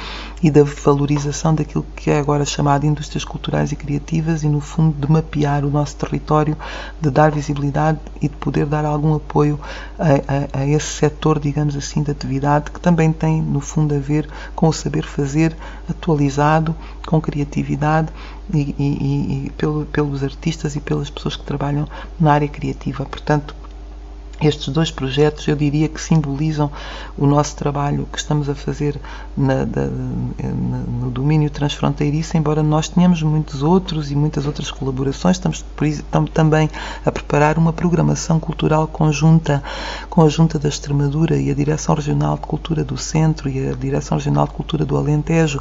e 0.42 0.50
da 0.50 0.62
valorização 0.62 1.54
daquilo 1.54 1.84
que 1.96 2.10
é 2.10 2.18
agora 2.18 2.44
chamado 2.44 2.86
indústrias 2.86 3.24
culturais 3.24 3.72
e 3.72 3.76
criativas 3.76 4.44
e 4.44 4.48
no 4.48 4.60
fundo 4.70 4.94
de 5.04 5.12
mapear 5.12 5.64
o 5.64 5.70
nosso 5.70 5.96
território, 5.96 6.56
de 7.00 7.10
dar 7.10 7.30
visibilidade 7.30 7.98
e 8.22 8.28
de 8.28 8.36
poder 8.36 8.66
dar 8.66 8.84
algum 8.84 9.14
apoio 9.14 9.58
a, 9.98 10.58
a, 10.58 10.60
a 10.60 10.66
esse 10.66 10.86
setor, 10.86 11.38
digamos 11.40 11.76
assim, 11.76 12.02
de 12.02 12.10
atividade 12.10 12.70
que 12.70 12.80
também 12.80 13.12
tem 13.12 13.42
no 13.42 13.60
fundo 13.60 13.94
a 13.94 13.98
ver 13.98 14.28
com 14.54 14.68
o 14.68 14.72
saber 14.72 15.04
fazer 15.04 15.56
atualizado, 15.88 16.74
com 17.06 17.20
criatividade 17.20 18.08
e, 18.52 18.74
e, 18.78 19.46
e 19.46 19.50
pelo, 19.56 19.84
pelos 19.86 20.22
artistas 20.22 20.76
e 20.76 20.80
pelas 20.80 21.10
pessoas 21.10 21.36
que 21.36 21.44
trabalham 21.44 21.86
na 22.18 22.32
área 22.32 22.48
criativa. 22.48 23.04
Portanto, 23.04 23.54
estes 24.40 24.68
dois 24.68 24.90
projetos 24.90 25.46
eu 25.46 25.56
diria 25.56 25.88
que 25.88 26.00
simbolizam 26.00 26.70
o 27.16 27.26
nosso 27.26 27.56
trabalho 27.56 28.08
que 28.10 28.18
estamos 28.18 28.48
a 28.48 28.54
fazer 28.54 28.98
na, 29.36 29.64
da, 29.64 29.86
na, 29.86 30.78
no 31.00 31.10
domínio 31.10 31.50
transfronteiriço, 31.50 32.36
embora 32.36 32.62
nós 32.62 32.88
tenhamos 32.88 33.22
muitos 33.22 33.62
outros 33.62 34.10
e 34.10 34.16
muitas 34.16 34.46
outras 34.46 34.70
colaborações, 34.70 35.36
estamos, 35.36 35.64
estamos 35.82 36.30
também 36.30 36.70
a 37.04 37.12
preparar 37.12 37.58
uma 37.58 37.72
programação 37.72 38.40
cultural 38.40 38.86
conjunta 38.86 39.62
com 40.08 40.22
a 40.22 40.28
Junta 40.28 40.58
da 40.58 40.68
Extremadura 40.68 41.36
e 41.36 41.50
a 41.50 41.54
Direção 41.54 41.94
Regional 41.94 42.36
de 42.36 42.42
Cultura 42.42 42.84
do 42.84 42.96
Centro 42.96 43.48
e 43.48 43.68
a 43.68 43.72
Direção 43.72 44.18
Regional 44.18 44.46
de 44.46 44.52
Cultura 44.54 44.84
do 44.84 44.96
Alentejo 44.96 45.60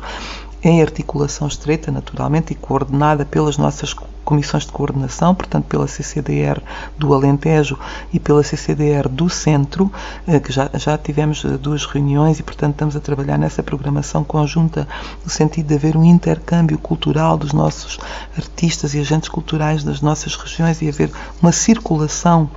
em 0.61 0.81
articulação 0.81 1.47
estreita, 1.47 1.91
naturalmente, 1.91 2.51
e 2.51 2.55
coordenada 2.55 3.25
pelas 3.25 3.57
nossas 3.57 3.93
comissões 4.29 4.63
de 4.63 4.71
coordenação, 4.71 5.33
portanto, 5.33 5.65
pela 5.65 5.87
CCDR 5.87 6.61
do 6.99 7.15
Alentejo 7.15 7.79
e 8.13 8.19
pela 8.19 8.43
CCDR 8.43 9.09
do 9.09 9.27
Centro, 9.27 9.91
eh, 10.27 10.39
que 10.39 10.53
já, 10.53 10.69
já 10.75 10.95
tivemos 10.99 11.43
eh, 11.43 11.57
duas 11.57 11.83
reuniões 11.83 12.39
e, 12.39 12.43
portanto, 12.43 12.73
estamos 12.73 12.95
a 12.95 12.99
trabalhar 12.99 13.39
nessa 13.39 13.63
programação 13.63 14.23
conjunta 14.23 14.87
no 15.25 15.31
sentido 15.31 15.65
de 15.69 15.73
haver 15.73 15.97
um 15.97 16.05
intercâmbio 16.05 16.77
cultural 16.77 17.39
dos 17.39 17.53
nossos 17.53 17.97
artistas 18.37 18.93
e 18.93 18.99
agentes 18.99 19.29
culturais 19.29 19.83
das 19.83 19.99
nossas 19.99 20.35
regiões 20.35 20.79
e 20.83 20.87
haver 20.87 21.11
uma 21.41 21.51
circulação 21.51 22.47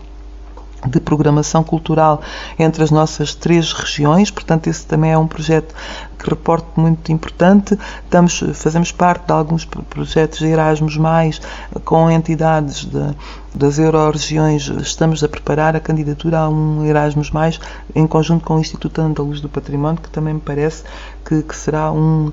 de 0.87 1.01
programação 1.01 1.63
cultural 1.63 2.21
entre 2.59 2.83
as 2.83 2.91
nossas 2.91 3.35
três 3.35 3.73
regiões, 3.73 4.31
portanto 4.31 4.67
esse 4.67 4.85
também 4.87 5.13
é 5.13 5.19
um 5.19 5.27
projeto 5.27 5.75
que 6.19 6.29
reporto 6.29 6.81
muito 6.81 7.11
importante. 7.13 7.79
Estamos, 8.05 8.43
fazemos 8.55 8.93
parte 8.93 9.27
de 9.27 9.33
alguns 9.33 9.65
projetos 9.65 10.39
de 10.39 10.47
Erasmus 10.47 10.97
mais 10.97 11.41
com 11.85 12.11
entidades 12.11 12.85
de, 12.85 13.17
das 13.55 13.79
Euroregiões. 13.79 14.69
Estamos 14.69 15.23
a 15.23 15.29
preparar 15.29 15.77
a 15.77 15.81
candidatura 15.81 16.41
a 16.41 16.49
um 16.49 16.85
Erasmus 16.85 17.31
mais 17.31 17.61
em 17.95 18.07
conjunto 18.07 18.45
com 18.45 18.57
o 18.57 18.61
Instituto 18.61 19.01
Andaluz 19.01 19.41
do 19.41 19.49
Património, 19.49 20.01
que 20.01 20.11
também 20.11 20.35
me 20.35 20.41
parece 20.41 20.85
que, 21.25 21.43
que 21.43 21.57
será 21.57 21.93
um, 21.93 22.33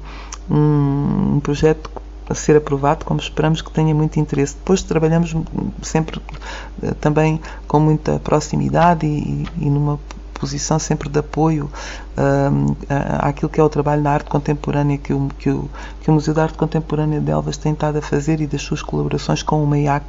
um, 0.49 1.35
um 1.35 1.39
projeto 1.39 1.89
a 2.29 2.35
ser 2.35 2.55
aprovado, 2.55 3.05
como 3.05 3.19
esperamos 3.19 3.61
que 3.61 3.71
tenha 3.71 3.93
muito 3.93 4.19
interesse. 4.19 4.55
Depois 4.55 4.83
trabalhamos 4.83 5.35
sempre 5.81 6.21
eh, 6.83 6.93
também 7.01 7.41
com 7.67 7.79
muita 7.79 8.19
proximidade 8.19 9.05
e, 9.05 9.47
e 9.57 9.69
numa 9.69 9.99
posição 10.39 10.79
sempre 10.79 11.09
de 11.09 11.19
apoio 11.19 11.69
um, 12.17 12.75
àquilo 13.19 13.49
que 13.49 13.59
é 13.59 13.63
o 13.63 13.69
trabalho 13.69 14.01
na 14.01 14.11
arte 14.11 14.29
contemporânea 14.29 14.97
que 14.97 15.13
o, 15.13 15.27
que, 15.37 15.49
o, 15.49 15.69
que 16.01 16.09
o 16.09 16.13
Museu 16.13 16.33
de 16.33 16.39
Arte 16.39 16.57
Contemporânea 16.57 17.19
de 17.19 17.29
Elvas 17.29 17.57
tem 17.57 17.73
estado 17.73 17.97
a 17.97 18.01
fazer 18.01 18.39
e 18.39 18.47
das 18.47 18.61
suas 18.61 18.81
colaborações 18.81 19.43
com 19.43 19.61
o 19.61 19.67
MEIAC 19.67 20.05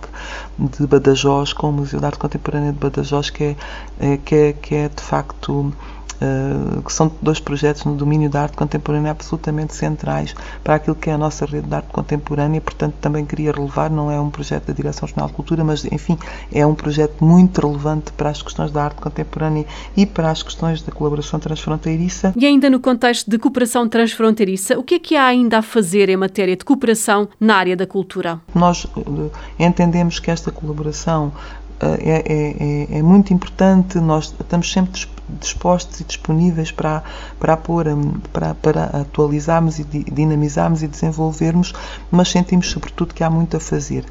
de 0.58 0.86
Badajoz, 0.86 1.52
com 1.52 1.70
o 1.70 1.72
Museu 1.72 1.98
de 1.98 2.06
Arte 2.06 2.18
Contemporânea 2.18 2.72
de 2.72 2.78
Badajoz, 2.78 3.30
que 3.30 3.44
é, 3.44 3.56
é 3.98 4.16
que, 4.16 4.34
é, 4.34 4.52
que 4.52 4.74
é 4.76 4.88
de 4.88 5.02
facto 5.02 5.72
uh, 6.12 6.82
que 6.82 6.92
são 6.92 7.10
dois 7.20 7.40
projetos 7.40 7.84
no 7.84 7.94
domínio 7.94 8.28
da 8.30 8.42
arte 8.42 8.56
contemporânea 8.56 9.10
absolutamente 9.12 9.74
centrais 9.74 10.34
para 10.62 10.74
aquilo 10.74 10.96
que 10.96 11.10
é 11.10 11.12
a 11.12 11.18
nossa 11.18 11.44
rede 11.46 11.66
de 11.66 11.74
arte 11.74 11.88
contemporânea, 11.88 12.60
portanto 12.60 12.94
também 13.00 13.24
queria 13.24 13.52
relevar, 13.52 13.90
não 13.90 14.10
é 14.10 14.20
um 14.20 14.30
projeto 14.30 14.66
da 14.66 14.72
Direção 14.72 15.06
Regional 15.06 15.28
de 15.28 15.34
Cultura, 15.34 15.64
mas 15.64 15.84
enfim, 15.84 16.18
é 16.52 16.64
um 16.64 16.74
projeto 16.74 17.24
muito 17.24 17.60
relevante 17.60 18.12
para 18.12 18.30
as 18.30 18.42
questões 18.42 18.70
da 18.70 18.84
arte 18.84 19.00
contemporânea 19.00 19.66
e 19.96 20.06
para 20.06 20.30
as 20.30 20.42
questões 20.42 20.82
da 20.82 20.92
colaboração 20.92 21.38
transfronteiriça. 21.38 22.32
E 22.36 22.46
ainda 22.46 22.68
no 22.68 22.80
contexto 22.80 23.30
de 23.30 23.38
cooperação 23.38 23.88
transfronteiriça, 23.88 24.78
o 24.78 24.82
que 24.82 24.94
é 24.94 24.98
que 24.98 25.16
há 25.16 25.26
ainda 25.26 25.58
a 25.58 25.62
fazer 25.62 26.08
em 26.08 26.16
matéria 26.16 26.56
de 26.56 26.64
cooperação 26.64 27.28
na 27.38 27.56
área 27.56 27.76
da 27.76 27.86
cultura? 27.86 28.40
Nós 28.54 28.84
uh, 28.84 29.30
entendemos 29.58 30.18
que 30.18 30.30
esta 30.30 30.50
colaboração 30.50 31.32
eh, 31.80 31.98
é, 32.02 32.32
é, 32.32 32.96
é, 32.96 32.98
é, 32.98 33.02
muito 33.02 33.32
importante, 33.32 33.98
nós 33.98 34.34
estamos 34.38 34.70
sempre 34.70 34.92
dispostos 35.38 36.00
e 36.00 36.04
disponíveis 36.04 36.70
para, 36.70 37.02
para, 37.38 37.56
pôr, 37.56 37.88
hum, 37.88 38.14
para, 38.32 38.54
para 38.54 38.84
atualizarmos 38.84 39.78
e 39.78 39.84
dinamizarmos 39.84 40.82
e 40.82 40.88
desenvolvermos, 40.88 41.72
mas 42.10 42.28
sentimos 42.28 42.70
sobretudo 42.70 43.14
que 43.14 43.22
há 43.22 43.30
muito 43.30 43.56
a 43.56 43.60
fazer. 43.60 44.04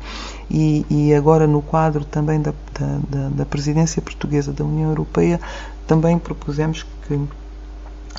E, 0.50 0.86
e 0.90 1.14
agora, 1.14 1.46
no 1.46 1.62
quadro 1.62 2.04
também 2.06 2.42
da, 2.42 2.54
da, 3.10 3.30
da 3.30 3.46
presidência 3.46 4.02
portuguesa 4.02 4.52
da 4.52 4.64
União 4.64 4.90
Europeia, 4.90 5.40
também 5.86 6.18
propusemos 6.18 6.86
que 7.08 7.20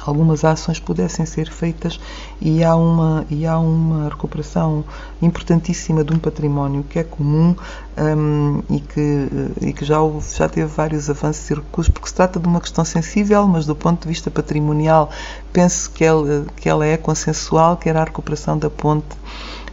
algumas 0.05 0.45
ações 0.45 0.79
pudessem 0.79 1.27
ser 1.27 1.51
feitas 1.51 2.01
e 2.41 2.63
há 2.65 2.75
uma 2.75 3.27
e 3.29 3.47
há 3.47 3.59
uma 3.59 4.09
recuperação 4.09 4.85
importantíssima 5.21 6.05
de 6.05 6.13
um 6.13 6.19
património 6.19 6.85
que 6.85 6.99
é 6.99 7.05
comum 7.05 7.55
um, 7.99 8.63
e 8.71 8.81
que 8.81 9.29
e 9.61 9.73
que 9.73 9.85
já 9.85 10.01
houve, 10.01 10.27
já 10.35 10.49
teve 10.49 10.67
vários 10.67 11.11
avanços 11.11 11.51
e 11.51 11.55
recursos 11.55 11.93
porque 11.93 12.09
se 12.09 12.15
trata 12.15 12.39
de 12.39 12.47
uma 12.47 12.61
questão 12.61 12.85
sensível 12.85 13.47
mas 13.47 13.67
do 13.67 13.75
ponto 13.75 14.03
de 14.03 14.09
vista 14.09 14.31
patrimonial 14.31 15.11
penso 15.53 15.91
que 15.91 16.05
ela 16.05 16.45
que 16.57 16.69
ela 16.69 16.87
é 16.87 16.97
consensual 16.97 17.77
que 17.77 17.89
era 17.89 18.01
a 18.01 18.05
recuperação 18.05 18.57
da 18.57 18.71
ponte 18.71 19.17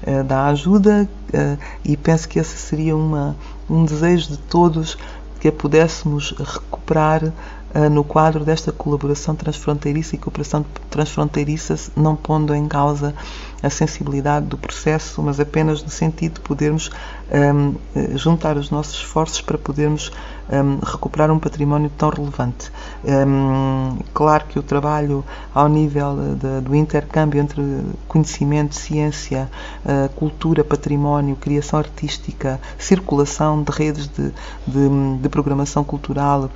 uh, 0.06 0.24
da 0.24 0.48
ajuda 0.48 1.08
uh, 1.34 1.58
e 1.86 1.96
penso 1.96 2.28
que 2.28 2.40
esse 2.40 2.58
seria 2.58 2.96
uma 2.96 3.36
um 3.70 3.86
desejo 3.86 4.30
de 4.30 4.38
todos 4.38 4.98
que 5.40 5.48
a 5.48 5.52
pudéssemos 5.52 6.32
recuperar 6.32 7.32
no 7.90 8.03
quadro 8.03 8.44
desta 8.44 8.72
colaboração 8.72 9.35
transfronteiriça 9.35 10.16
e 10.16 10.18
cooperação 10.18 10.66
transfronteiriça, 10.90 11.92
não 11.96 12.16
pondo 12.16 12.55
em 12.55 12.68
causa 12.68 13.13
a 13.61 13.70
sensibilidade 13.70 14.46
do 14.46 14.57
processo, 14.57 15.22
mas 15.22 15.40
apenas 15.40 15.83
no 15.83 15.90
sentido 15.90 16.35
de 16.35 16.40
podermos 16.42 16.90
um, 17.31 17.75
eh, 17.96 18.18
juntar 18.18 18.55
os 18.57 18.70
nossos 18.70 18.96
esforços 18.96 19.42
para 19.42 19.57
podermos 19.57 20.11
um, 20.50 20.79
recuperar 20.85 21.31
um 21.31 21.40
património 21.40 21.92
tão 21.98 22.09
relevante. 22.09 22.72
Um, 23.03 23.98
claro 24.13 24.46
que 24.46 24.57
o 24.57 24.63
trabalho 24.63 25.24
ao 25.53 25.68
nível 25.68 26.16
de, 26.35 26.61
do 26.61 26.75
intercâmbio 26.75 27.42
entre 27.42 27.61
conhecimento, 28.07 28.75
ciência, 28.75 29.50
uh, 29.85 30.09
cultura, 30.16 30.63
património, 30.63 31.35
criação 31.35 31.79
artística, 31.79 32.59
circulação 32.77 33.61
de 33.61 33.72
redes 33.72 34.07
de, 34.07 34.31
de, 34.66 35.18
de 35.22 35.29
programação 35.29 35.83
cultural, 35.83 36.50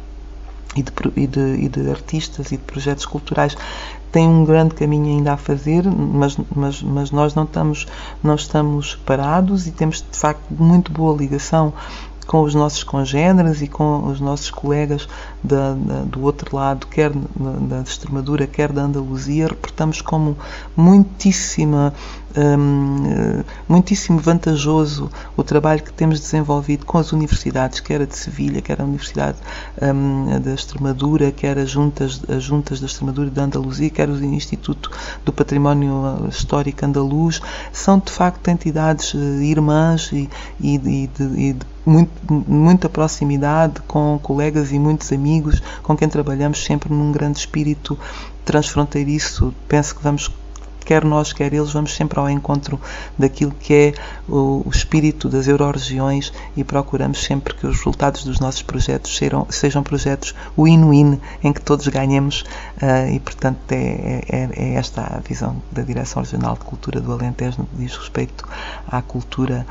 e 0.76 0.84
de, 0.84 0.92
e, 1.16 1.28
de, 1.28 1.66
e 1.66 1.70
de, 1.70 1.90
artistas 1.90 2.52
e 2.52 2.58
de 2.58 2.64
projetos 2.64 3.06
culturais 3.06 3.56
tem 4.12 4.28
um 4.28 4.44
grande 4.44 4.76
caminho 4.76 5.06
ainda 5.06 5.34
a 5.34 5.38
fazer, 5.38 5.84
mas, 5.86 6.38
mas, 6.54 6.82
mas 6.82 7.12
nós 7.12 7.34
não 7.34 7.44
estamos, 7.44 7.88
não 8.22 8.36
estamos 8.36 8.96
parados 8.96 9.68
e 9.68 9.72
temos 9.72 10.06
de 10.10 10.18
facto 10.18 10.44
muito 10.52 10.92
boa 10.92 11.16
ligação 11.16 11.74
com 12.26 12.44
os 12.44 12.56
nossos 12.56 12.84
congêneres 12.84 13.62
e 13.62 13.68
com 13.68 14.08
os 14.08 14.20
nossos 14.20 14.50
colegas 14.50 15.08
da, 15.44 15.74
da, 15.74 16.02
do 16.04 16.22
outro 16.24 16.56
lado, 16.56 16.88
quer 16.88 17.12
da 17.12 17.82
Extremadura, 17.82 18.48
quer 18.48 18.72
da 18.72 18.84
Andaluzia, 18.84 19.48
reportamos 19.48 20.02
como 20.02 20.38
muitíssima, 20.76 21.94
um, 22.38 23.44
muitíssimo 23.68 24.20
vantajoso 24.20 25.10
o 25.36 25.44
trabalho 25.44 25.84
que 25.84 25.92
temos 25.92 26.20
desenvolvido 26.20 26.86
com 26.86 26.98
as 26.98 27.12
universidades, 27.12 27.80
quer 27.80 28.02
a 28.02 28.06
de 28.06 28.16
Sevilha, 28.16 28.62
quer 28.62 28.80
a 28.82 28.86
Universidade 28.86 29.38
um, 29.82 30.40
da 30.40 30.54
Extremadura, 30.54 31.32
quer 31.32 31.58
as 31.58 31.70
juntas, 31.70 32.22
as 32.30 32.44
juntas 32.44 32.80
da 32.80 32.86
Extremadura 32.86 33.28
e 33.28 33.32
da 33.32 33.44
Andaluzia, 33.44 33.90
quer 33.90 34.10
o 34.10 34.24
Instituto 34.24 34.92
do 35.26 35.34
Património 35.34 36.28
Histórico 36.30 36.86
Andaluz, 36.86 37.42
são 37.74 38.00
de 38.00 38.12
facto 38.12 38.48
entidades 38.48 39.14
uh, 39.14 39.18
irmãs 39.42 40.12
e, 40.14 40.30
e, 40.60 40.76
e 40.76 41.08
de, 41.08 41.24
e 41.24 41.54
de 41.54 41.72
muito, 41.86 42.11
muita 42.30 42.88
proximidade 42.88 43.82
com 43.88 44.20
colegas 44.22 44.72
e 44.72 44.80
muitos 44.80 45.12
amigos 45.12 45.62
com 45.82 45.96
quem 45.96 46.08
trabalhamos 46.08 46.64
sempre 46.64 46.94
num 46.94 47.12
grande 47.12 47.40
espírito 47.40 47.98
transfronteiriço. 48.46 49.54
Penso 49.68 49.96
que 49.96 50.04
vamos 50.04 50.30
quer 50.86 51.06
nós, 51.06 51.32
quer 51.32 51.54
eles, 51.54 51.72
vamos 51.72 51.96
sempre 51.96 52.20
ao 52.20 52.30
encontro 52.30 52.80
daquilo 53.18 53.52
que 53.52 53.74
é 53.74 53.94
o, 54.28 54.66
espírito 54.70 55.30
das 55.30 55.48
euroregiões 55.48 56.34
e 56.56 56.64
procuramos 56.64 57.24
sempre 57.24 57.54
que 57.54 57.66
os 57.66 57.78
resultados 57.78 58.24
dos 58.24 58.40
nossos 58.40 58.62
projetos 58.62 59.16
sejam, 59.16 59.48
sejam 59.50 59.84
projetos 59.84 60.36
win-win, 60.58 61.20
em 61.44 61.54
que 61.54 61.62
todos 61.62 61.88
ganhemos 61.88 62.42
uh, 62.82 63.10
e, 63.10 63.20
portanto, 63.20 63.60
é, 63.72 64.24
é, 64.28 64.50
é, 64.52 64.74
esta 64.74 65.02
a 65.02 65.20
visão 65.20 65.62
da 65.72 65.82
Direção 65.82 66.24
Regional 66.24 66.56
de 66.56 66.66
Cultura 66.66 67.00
do 67.00 67.12
Alentejo 67.12 67.60
no 67.60 67.66
que 67.68 67.76
diz 67.78 67.96
respeito 67.96 68.48
à 68.88 69.02
cultura 69.02 69.66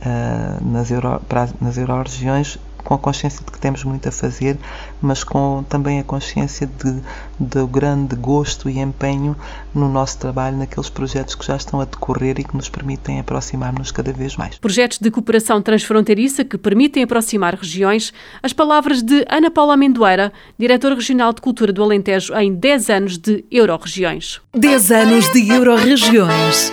uh, 0.00 0.64
nas, 0.64 0.90
euro, 0.90 1.20
para, 1.28 1.48
nas 1.60 1.76
euroregiões 1.76 2.58
com 2.86 2.94
a 2.94 2.98
consciência 2.98 3.44
de 3.44 3.50
que 3.50 3.58
temos 3.58 3.82
muito 3.82 4.08
a 4.08 4.12
fazer, 4.12 4.56
mas 5.02 5.24
com 5.24 5.64
também 5.68 5.98
a 5.98 6.04
consciência 6.04 6.68
de, 6.68 7.00
do 7.38 7.66
grande 7.66 8.14
gosto 8.14 8.70
e 8.70 8.78
empenho 8.78 9.36
no 9.74 9.88
nosso 9.88 10.18
trabalho, 10.18 10.56
naqueles 10.56 10.88
projetos 10.88 11.34
que 11.34 11.44
já 11.44 11.56
estão 11.56 11.80
a 11.80 11.84
decorrer 11.84 12.38
e 12.38 12.44
que 12.44 12.56
nos 12.56 12.68
permitem 12.68 13.18
aproximar-nos 13.18 13.90
cada 13.90 14.12
vez 14.12 14.36
mais. 14.36 14.56
Projetos 14.58 14.98
de 14.98 15.10
cooperação 15.10 15.60
transfronteiriça 15.60 16.44
que 16.44 16.56
permitem 16.56 17.02
aproximar 17.02 17.56
regiões. 17.56 18.12
As 18.40 18.52
palavras 18.52 19.02
de 19.02 19.26
Ana 19.28 19.50
Paula 19.50 19.74
Amendoeira, 19.74 20.32
diretora 20.56 20.94
regional 20.94 21.32
de 21.32 21.40
Cultura 21.40 21.72
do 21.72 21.82
Alentejo, 21.82 22.32
em 22.36 22.54
10 22.54 22.90
anos 22.90 23.18
de 23.18 23.44
Euroregiões. 23.50 24.40
10 24.54 24.92
anos 24.92 25.32
de 25.32 25.48
Euroregiões. 25.50 26.72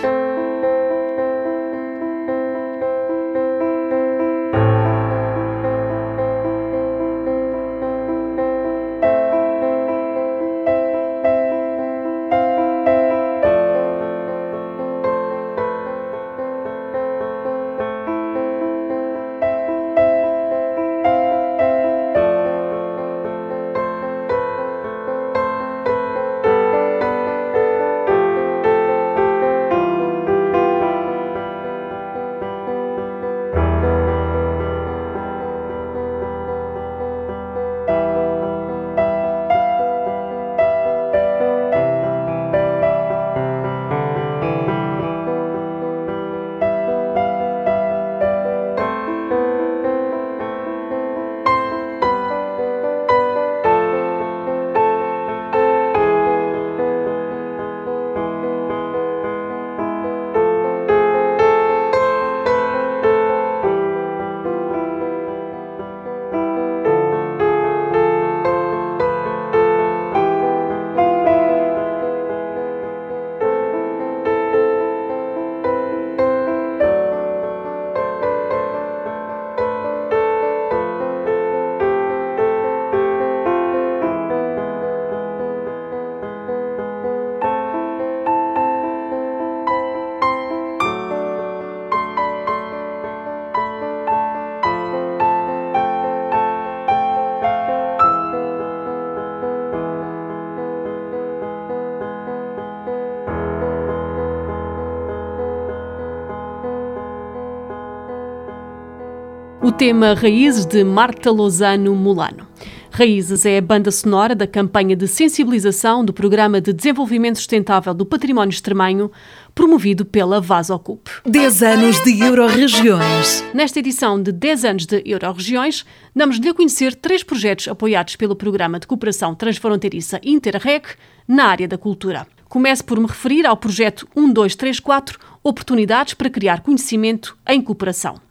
Tema 109.72 110.14
Raízes 110.14 110.66
de 110.66 110.84
Marta 110.84 111.32
Lozano 111.32 111.96
Mulano. 111.96 112.48
Raízes 112.92 113.46
é 113.46 113.58
a 113.58 113.62
banda 113.62 113.90
sonora 113.90 114.36
da 114.36 114.46
campanha 114.46 114.96
de 114.96 115.08
sensibilização 115.08 116.06
do 116.06 116.14
Programa 116.14 116.62
de 116.62 116.72
Desenvolvimento 116.72 117.38
Sustentável 117.38 117.94
do 117.94 118.06
Património 118.06 118.52
Extremanho, 118.52 119.12
promovido 119.56 120.06
pela 120.06 120.40
Vasocup. 120.40 121.10
10 121.26 121.64
anos 121.64 122.04
de 122.04 122.22
Euroregiões. 122.22 123.44
Nesta 123.54 123.80
edição 123.80 124.22
de 124.22 124.32
10 124.32 124.66
anos 124.66 124.86
de 124.86 125.02
Euroregiões, 125.06 125.86
damos-lhe 126.16 126.50
a 126.50 126.54
conhecer 126.54 126.94
três 126.94 127.24
projetos 127.24 127.68
apoiados 127.68 128.16
pelo 128.16 128.36
Programa 128.36 128.80
de 128.80 128.86
Cooperação 128.86 129.34
Transfronteiriça 129.34 130.20
Interreg 130.24 130.86
na 131.28 131.46
área 131.46 131.68
da 131.68 131.78
cultura. 131.78 132.28
Começo 132.48 132.86
por 132.86 133.00
me 133.00 133.08
referir 133.08 133.48
ao 133.48 133.58
projeto 133.58 134.08
1234 134.16 135.18
Oportunidades 135.44 136.14
para 136.14 136.30
Criar 136.30 136.62
Conhecimento 136.62 137.36
em 137.48 137.60
Cooperação. 137.60 138.22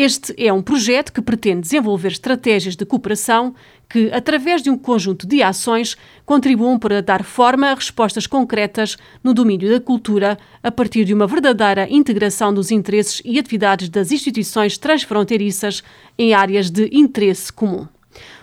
Este 0.00 0.32
é 0.38 0.52
um 0.52 0.62
projeto 0.62 1.12
que 1.12 1.20
pretende 1.20 1.62
desenvolver 1.62 2.12
estratégias 2.12 2.76
de 2.76 2.86
cooperação 2.86 3.52
que, 3.88 4.08
através 4.12 4.62
de 4.62 4.70
um 4.70 4.78
conjunto 4.78 5.26
de 5.26 5.42
ações, 5.42 5.96
contribuam 6.24 6.78
para 6.78 7.02
dar 7.02 7.24
forma 7.24 7.66
a 7.66 7.74
respostas 7.74 8.24
concretas 8.24 8.96
no 9.24 9.34
domínio 9.34 9.68
da 9.68 9.80
cultura 9.80 10.38
a 10.62 10.70
partir 10.70 11.04
de 11.04 11.12
uma 11.12 11.26
verdadeira 11.26 11.88
integração 11.90 12.54
dos 12.54 12.70
interesses 12.70 13.20
e 13.24 13.40
atividades 13.40 13.88
das 13.88 14.12
instituições 14.12 14.78
transfronteiriças 14.78 15.82
em 16.16 16.32
áreas 16.32 16.70
de 16.70 16.88
interesse 16.92 17.52
comum. 17.52 17.88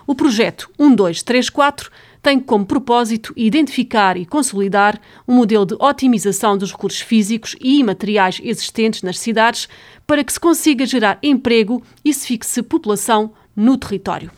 O 0.06 0.14
projeto 0.14 0.70
1234 0.78 1.90
tem 2.26 2.40
como 2.40 2.66
propósito 2.66 3.32
identificar 3.38 4.18
e 4.18 4.26
consolidar 4.26 5.00
um 5.28 5.36
modelo 5.36 5.64
de 5.64 5.76
otimização 5.76 6.58
dos 6.58 6.72
recursos 6.72 7.00
físicos 7.00 7.56
e 7.62 7.78
imateriais 7.78 8.42
existentes 8.44 9.04
nas 9.04 9.20
cidades 9.20 9.70
para 10.08 10.24
que 10.24 10.34
se 10.34 10.40
consiga 10.40 10.88
gerar 10.88 11.20
emprego 11.22 11.84
e 12.04 12.12
se 12.12 12.26
fixe 12.26 12.64
população 12.64 13.32
no 13.56 13.78
território. 13.78 14.32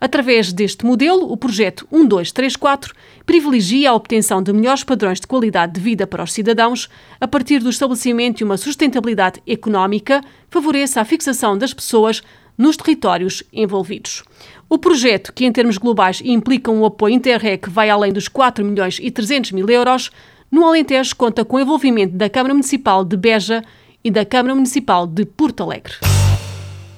Através 0.00 0.50
deste 0.50 0.86
modelo, 0.86 1.30
o 1.30 1.36
projeto 1.36 1.86
1234 1.92 2.94
privilegia 3.26 3.90
a 3.90 3.94
obtenção 3.94 4.42
de 4.42 4.54
melhores 4.54 4.82
padrões 4.82 5.20
de 5.20 5.26
qualidade 5.26 5.74
de 5.74 5.80
vida 5.80 6.06
para 6.06 6.24
os 6.24 6.32
cidadãos 6.32 6.88
a 7.20 7.28
partir 7.28 7.58
do 7.58 7.68
estabelecimento 7.68 8.38
de 8.38 8.44
uma 8.44 8.56
sustentabilidade 8.56 9.42
económica 9.46 10.22
que 10.22 10.28
favoreça 10.48 11.02
a 11.02 11.04
fixação 11.04 11.58
das 11.58 11.74
pessoas 11.74 12.22
nos 12.56 12.76
territórios 12.76 13.42
envolvidos. 13.52 14.22
O 14.68 14.78
projeto, 14.78 15.32
que 15.32 15.44
em 15.44 15.52
termos 15.52 15.78
globais 15.78 16.20
implica 16.24 16.70
um 16.70 16.84
apoio 16.84 17.14
interreg 17.14 17.58
que 17.62 17.70
vai 17.70 17.88
além 17.88 18.12
dos 18.12 18.28
4 18.28 18.64
milhões 18.64 18.98
e 19.00 19.10
300 19.10 19.52
mil 19.52 19.68
euros, 19.68 20.10
no 20.50 20.64
Alentejo 20.64 21.14
conta 21.16 21.44
com 21.44 21.56
o 21.56 21.60
envolvimento 21.60 22.14
da 22.14 22.28
Câmara 22.30 22.54
Municipal 22.54 23.04
de 23.04 23.16
Beja 23.16 23.62
e 24.02 24.10
da 24.10 24.24
Câmara 24.24 24.54
Municipal 24.54 25.06
de 25.06 25.24
Porto 25.24 25.62
Alegre. 25.62 25.94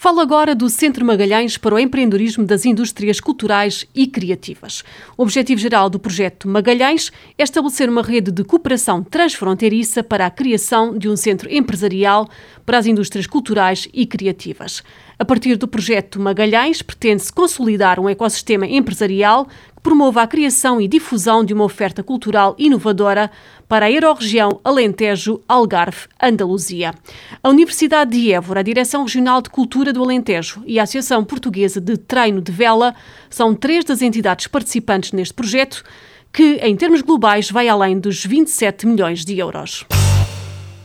Falo 0.01 0.21
agora 0.21 0.55
do 0.55 0.71
Centro 0.71 1.05
Magalhães 1.05 1.59
para 1.59 1.75
o 1.75 1.79
empreendedorismo 1.79 2.47
das 2.47 2.65
indústrias 2.65 3.19
culturais 3.19 3.85
e 3.93 4.07
criativas. 4.07 4.85
O 5.17 5.25
objetivo 5.25 5.61
geral 5.61 5.91
do 5.91 5.99
projeto 5.99 6.47
Magalhães 6.47 7.11
é 7.37 7.43
estabelecer 7.43 7.89
uma 7.91 8.01
rede 8.01 8.31
de 8.31 8.45
cooperação 8.45 9.03
transfronteiriça 9.03 10.05
para 10.05 10.25
a 10.25 10.31
criação 10.31 10.97
de 10.97 11.09
um 11.09 11.17
centro 11.17 11.53
empresarial 11.53 12.29
para 12.65 12.79
as 12.79 12.87
indústrias 12.87 13.27
culturais 13.27 13.89
e 13.93 14.07
criativas. 14.07 14.85
A 15.19 15.25
partir 15.25 15.57
do 15.57 15.67
projeto 15.67 16.21
Magalhães, 16.21 16.81
pretende-se 16.81 17.33
consolidar 17.33 17.99
um 17.99 18.09
ecossistema 18.09 18.69
empresarial 18.69 19.49
que 19.79 19.83
promova 19.83 20.23
a 20.23 20.27
criação 20.27 20.81
e 20.81 20.89
difusão 20.89 21.45
de 21.45 21.55
uma 21.55 21.63
oferta 21.63 22.03
cultural 22.03 22.57
inovadora 22.59 23.31
para 23.69 23.87
a 23.87 23.91
Euroregião 23.91 24.61
Alentejo, 24.65 25.41
Algarve, 25.49 26.09
Andaluzia. 26.21 26.93
A 27.41 27.49
Universidade 27.49 28.11
de 28.11 28.33
Évora, 28.33 28.59
a 28.61 28.63
Direção 28.63 29.05
Regional 29.05 29.41
de 29.41 29.51
Cultura 29.51 29.93
do 29.93 30.03
Alentejo 30.03 30.63
e 30.67 30.81
a 30.81 30.83
Associação 30.83 31.25
Portuguesa 31.25 31.81
de 31.81 31.97
Treino 31.97 32.43
de 32.43 32.51
Vela 32.51 32.95
são 33.31 33.55
três 33.55 33.85
das 33.85 34.03
entidades 34.03 34.49
participantes 34.49 35.13
neste 35.13 35.33
projeto, 35.33 35.85
que, 36.33 36.59
em 36.63 36.75
termos 36.77 37.01
globais, 37.01 37.49
vai 37.49 37.69
além 37.69 38.01
dos 38.01 38.25
27 38.25 38.85
milhões 38.85 39.25
de 39.25 39.39
euros. 39.39 39.87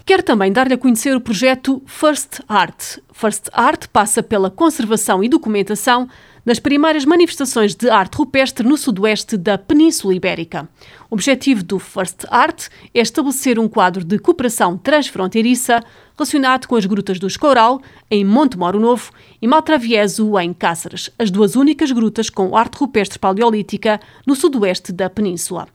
Quero 0.06 0.22
também 0.22 0.52
dar-lhe 0.52 0.74
a 0.74 0.78
conhecer 0.78 1.16
o 1.16 1.22
projeto 1.22 1.82
First 1.88 2.42
Art. 2.48 2.98
First 3.12 3.48
Art 3.54 3.88
passa 3.88 4.22
pela 4.22 4.52
conservação 4.52 5.24
e 5.24 5.30
documentação 5.30 6.10
das 6.46 6.60
primeiras 6.60 7.06
manifestações 7.06 7.74
de 7.74 7.90
arte 7.90 8.16
rupestre 8.16 8.68
no 8.68 8.78
sudoeste 8.78 9.38
da 9.38 9.58
Península 9.58 10.14
Ibérica. 10.14 10.68
O 11.10 11.16
objetivo 11.16 11.64
do 11.64 11.80
First 11.80 12.26
Art 12.30 12.68
é 12.94 13.00
estabelecer 13.00 13.58
um 13.58 13.70
quadro 13.70 14.04
de 14.04 14.20
cooperação 14.20 14.78
transfronteiriça 14.78 15.82
relacionado 16.18 16.68
com 16.68 16.76
as 16.76 16.86
grutas 16.86 17.18
do 17.18 17.28
Escoural, 17.28 17.82
em 18.10 18.24
Monte 18.24 18.58
Moro 18.58 18.80
Novo, 18.80 19.12
e 19.42 19.48
Maltravieso, 19.48 20.38
em 20.40 20.54
Cáceres, 20.54 21.10
as 21.18 21.32
duas 21.32 21.56
únicas 21.56 21.92
grutas 21.92 22.30
com 22.30 22.56
arte 22.56 22.76
rupestre 22.76 23.18
paleolítica 23.18 24.00
no 24.26 24.36
sudoeste 24.36 24.92
da 24.92 25.10
península. 25.10 25.68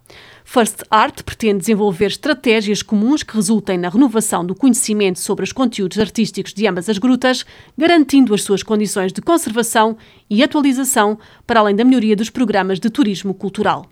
First 0.50 0.82
Art 0.90 1.24
pretende 1.24 1.58
desenvolver 1.58 2.06
estratégias 2.06 2.80
comuns 2.80 3.22
que 3.22 3.34
resultem 3.34 3.76
na 3.76 3.90
renovação 3.90 4.46
do 4.46 4.54
conhecimento 4.54 5.18
sobre 5.18 5.44
os 5.44 5.52
conteúdos 5.52 5.98
artísticos 5.98 6.54
de 6.54 6.66
ambas 6.66 6.88
as 6.88 6.96
grutas, 6.96 7.44
garantindo 7.76 8.32
as 8.32 8.44
suas 8.44 8.62
condições 8.62 9.12
de 9.12 9.20
conservação 9.20 9.98
e 10.28 10.42
atualização, 10.42 11.18
para 11.46 11.60
além 11.60 11.76
da 11.76 11.84
melhoria 11.84 12.16
dos 12.16 12.30
programas 12.30 12.80
de 12.80 12.88
turismo 12.88 13.34
cultural. 13.34 13.84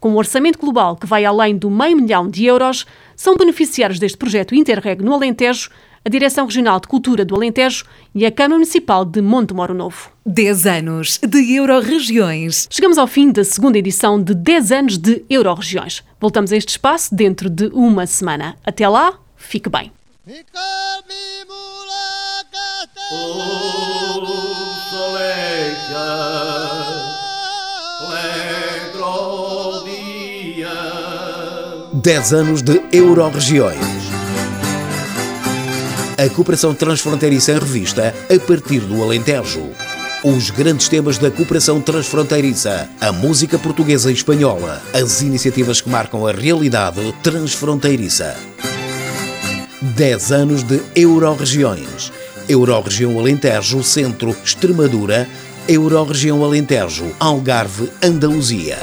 Com 0.00 0.10
um 0.10 0.16
orçamento 0.16 0.58
global 0.58 0.96
que 0.96 1.06
vai 1.06 1.24
além 1.24 1.56
do 1.56 1.70
meio 1.70 1.96
milhão 1.96 2.28
de 2.28 2.44
euros, 2.44 2.84
são 3.14 3.36
beneficiários 3.36 4.00
deste 4.00 4.18
projeto 4.18 4.56
Interreg 4.56 5.04
no 5.04 5.14
Alentejo 5.14 5.70
a 6.06 6.08
Direção 6.08 6.46
Regional 6.46 6.78
de 6.78 6.86
Cultura 6.86 7.24
do 7.24 7.34
Alentejo 7.34 7.84
e 8.14 8.24
a 8.24 8.30
Câmara 8.30 8.54
Municipal 8.54 9.04
de 9.04 9.20
Monte 9.20 9.52
Moro 9.52 9.74
Novo. 9.74 10.08
10 10.24 10.66
anos 10.66 11.18
de 11.18 11.56
Euroregiões. 11.56 12.68
Chegamos 12.70 12.96
ao 12.96 13.08
fim 13.08 13.32
da 13.32 13.42
segunda 13.42 13.76
edição 13.76 14.22
de 14.22 14.32
10 14.32 14.70
anos 14.70 14.98
de 14.98 15.24
Euroregiões. 15.28 16.04
Voltamos 16.20 16.52
a 16.52 16.56
este 16.56 16.68
espaço 16.68 17.12
dentro 17.12 17.50
de 17.50 17.66
uma 17.72 18.06
semana. 18.06 18.56
Até 18.64 18.88
lá, 18.88 19.18
fique 19.36 19.68
bem. 19.68 19.90
Dez 31.94 32.32
anos 32.32 32.62
de 32.62 32.80
Euroregiões 32.92 33.95
a 36.18 36.30
cooperação 36.30 36.74
transfronteiriça 36.74 37.52
em 37.52 37.58
revista 37.58 38.14
a 38.34 38.46
partir 38.46 38.80
do 38.80 39.02
Alentejo. 39.02 39.70
Os 40.24 40.48
grandes 40.50 40.88
temas 40.88 41.18
da 41.18 41.30
cooperação 41.30 41.78
transfronteiriça, 41.80 42.88
a 43.00 43.12
música 43.12 43.58
portuguesa 43.58 44.10
e 44.10 44.14
espanhola, 44.14 44.82
as 44.94 45.20
iniciativas 45.20 45.80
que 45.80 45.90
marcam 45.90 46.26
a 46.26 46.32
realidade 46.32 47.14
transfronteiriça. 47.22 48.34
10 49.82 50.32
anos 50.32 50.62
de 50.62 50.80
Euroregiões. 50.94 52.10
Euroregião 52.48 53.18
Alentejo, 53.18 53.82
Centro, 53.82 54.34
Extremadura, 54.42 55.28
Euroregião 55.68 56.42
Alentejo, 56.42 57.14
Algarve, 57.20 57.90
Andaluzia. 58.02 58.78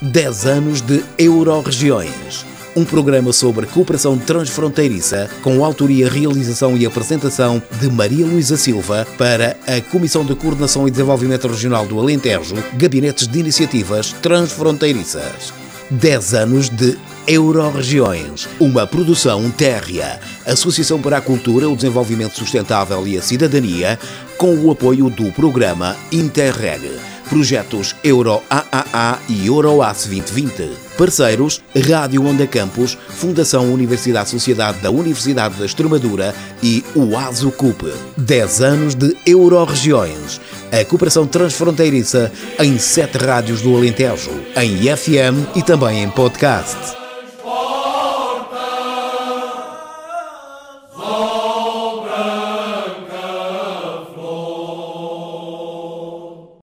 10 0.00 0.46
anos 0.46 0.80
de 0.80 1.04
Euroregiões 1.18 2.47
um 2.78 2.84
programa 2.84 3.32
sobre 3.32 3.66
cooperação 3.66 4.16
transfronteiriça 4.16 5.28
com 5.42 5.64
autoria, 5.64 6.08
realização 6.08 6.76
e 6.76 6.86
apresentação 6.86 7.60
de 7.80 7.90
Maria 7.90 8.24
Luísa 8.24 8.56
Silva 8.56 9.04
para 9.18 9.56
a 9.66 9.80
Comissão 9.80 10.24
de 10.24 10.32
Coordenação 10.36 10.86
e 10.86 10.90
Desenvolvimento 10.90 11.48
Regional 11.48 11.84
do 11.84 11.98
Alentejo, 11.98 12.54
Gabinetes 12.74 13.26
de 13.26 13.40
Iniciativas 13.40 14.12
Transfronteiriças. 14.22 15.52
10 15.90 16.34
anos 16.34 16.68
de 16.68 16.96
Euroregiões, 17.26 18.48
uma 18.60 18.86
produção 18.86 19.50
térrea, 19.50 20.20
Associação 20.46 21.00
para 21.00 21.16
a 21.16 21.20
Cultura, 21.20 21.68
o 21.68 21.74
Desenvolvimento 21.74 22.36
Sustentável 22.36 23.04
e 23.08 23.18
a 23.18 23.22
Cidadania, 23.22 23.98
com 24.36 24.54
o 24.54 24.70
apoio 24.70 25.10
do 25.10 25.32
programa 25.32 25.96
Interreg 26.12 26.88
Projetos 27.28 27.94
Euro 28.02 28.42
AAA 28.50 29.18
e 29.28 29.46
Euroace 29.46 30.08
2020. 30.08 30.70
Parceiros 30.96 31.62
Rádio 31.88 32.24
Onda 32.26 32.46
Campus, 32.46 32.96
Fundação 33.08 33.72
Universidade 33.72 34.30
Sociedade 34.30 34.78
da 34.78 34.90
Universidade 34.90 35.54
da 35.56 35.66
Extremadura 35.66 36.34
e 36.62 36.84
o 36.94 37.16
ASUCUP. 37.16 37.92
10 38.16 38.60
anos 38.60 38.94
de 38.94 39.16
Euroregiões. 39.26 40.40
A 40.72 40.84
cooperação 40.84 41.26
transfronteiriça 41.26 42.32
em 42.58 42.78
sete 42.78 43.18
rádios 43.18 43.62
do 43.62 43.76
Alentejo, 43.76 44.30
em 44.56 44.96
FM 44.96 45.56
e 45.56 45.62
também 45.62 46.02
em 46.02 46.10
podcast. 46.10 47.07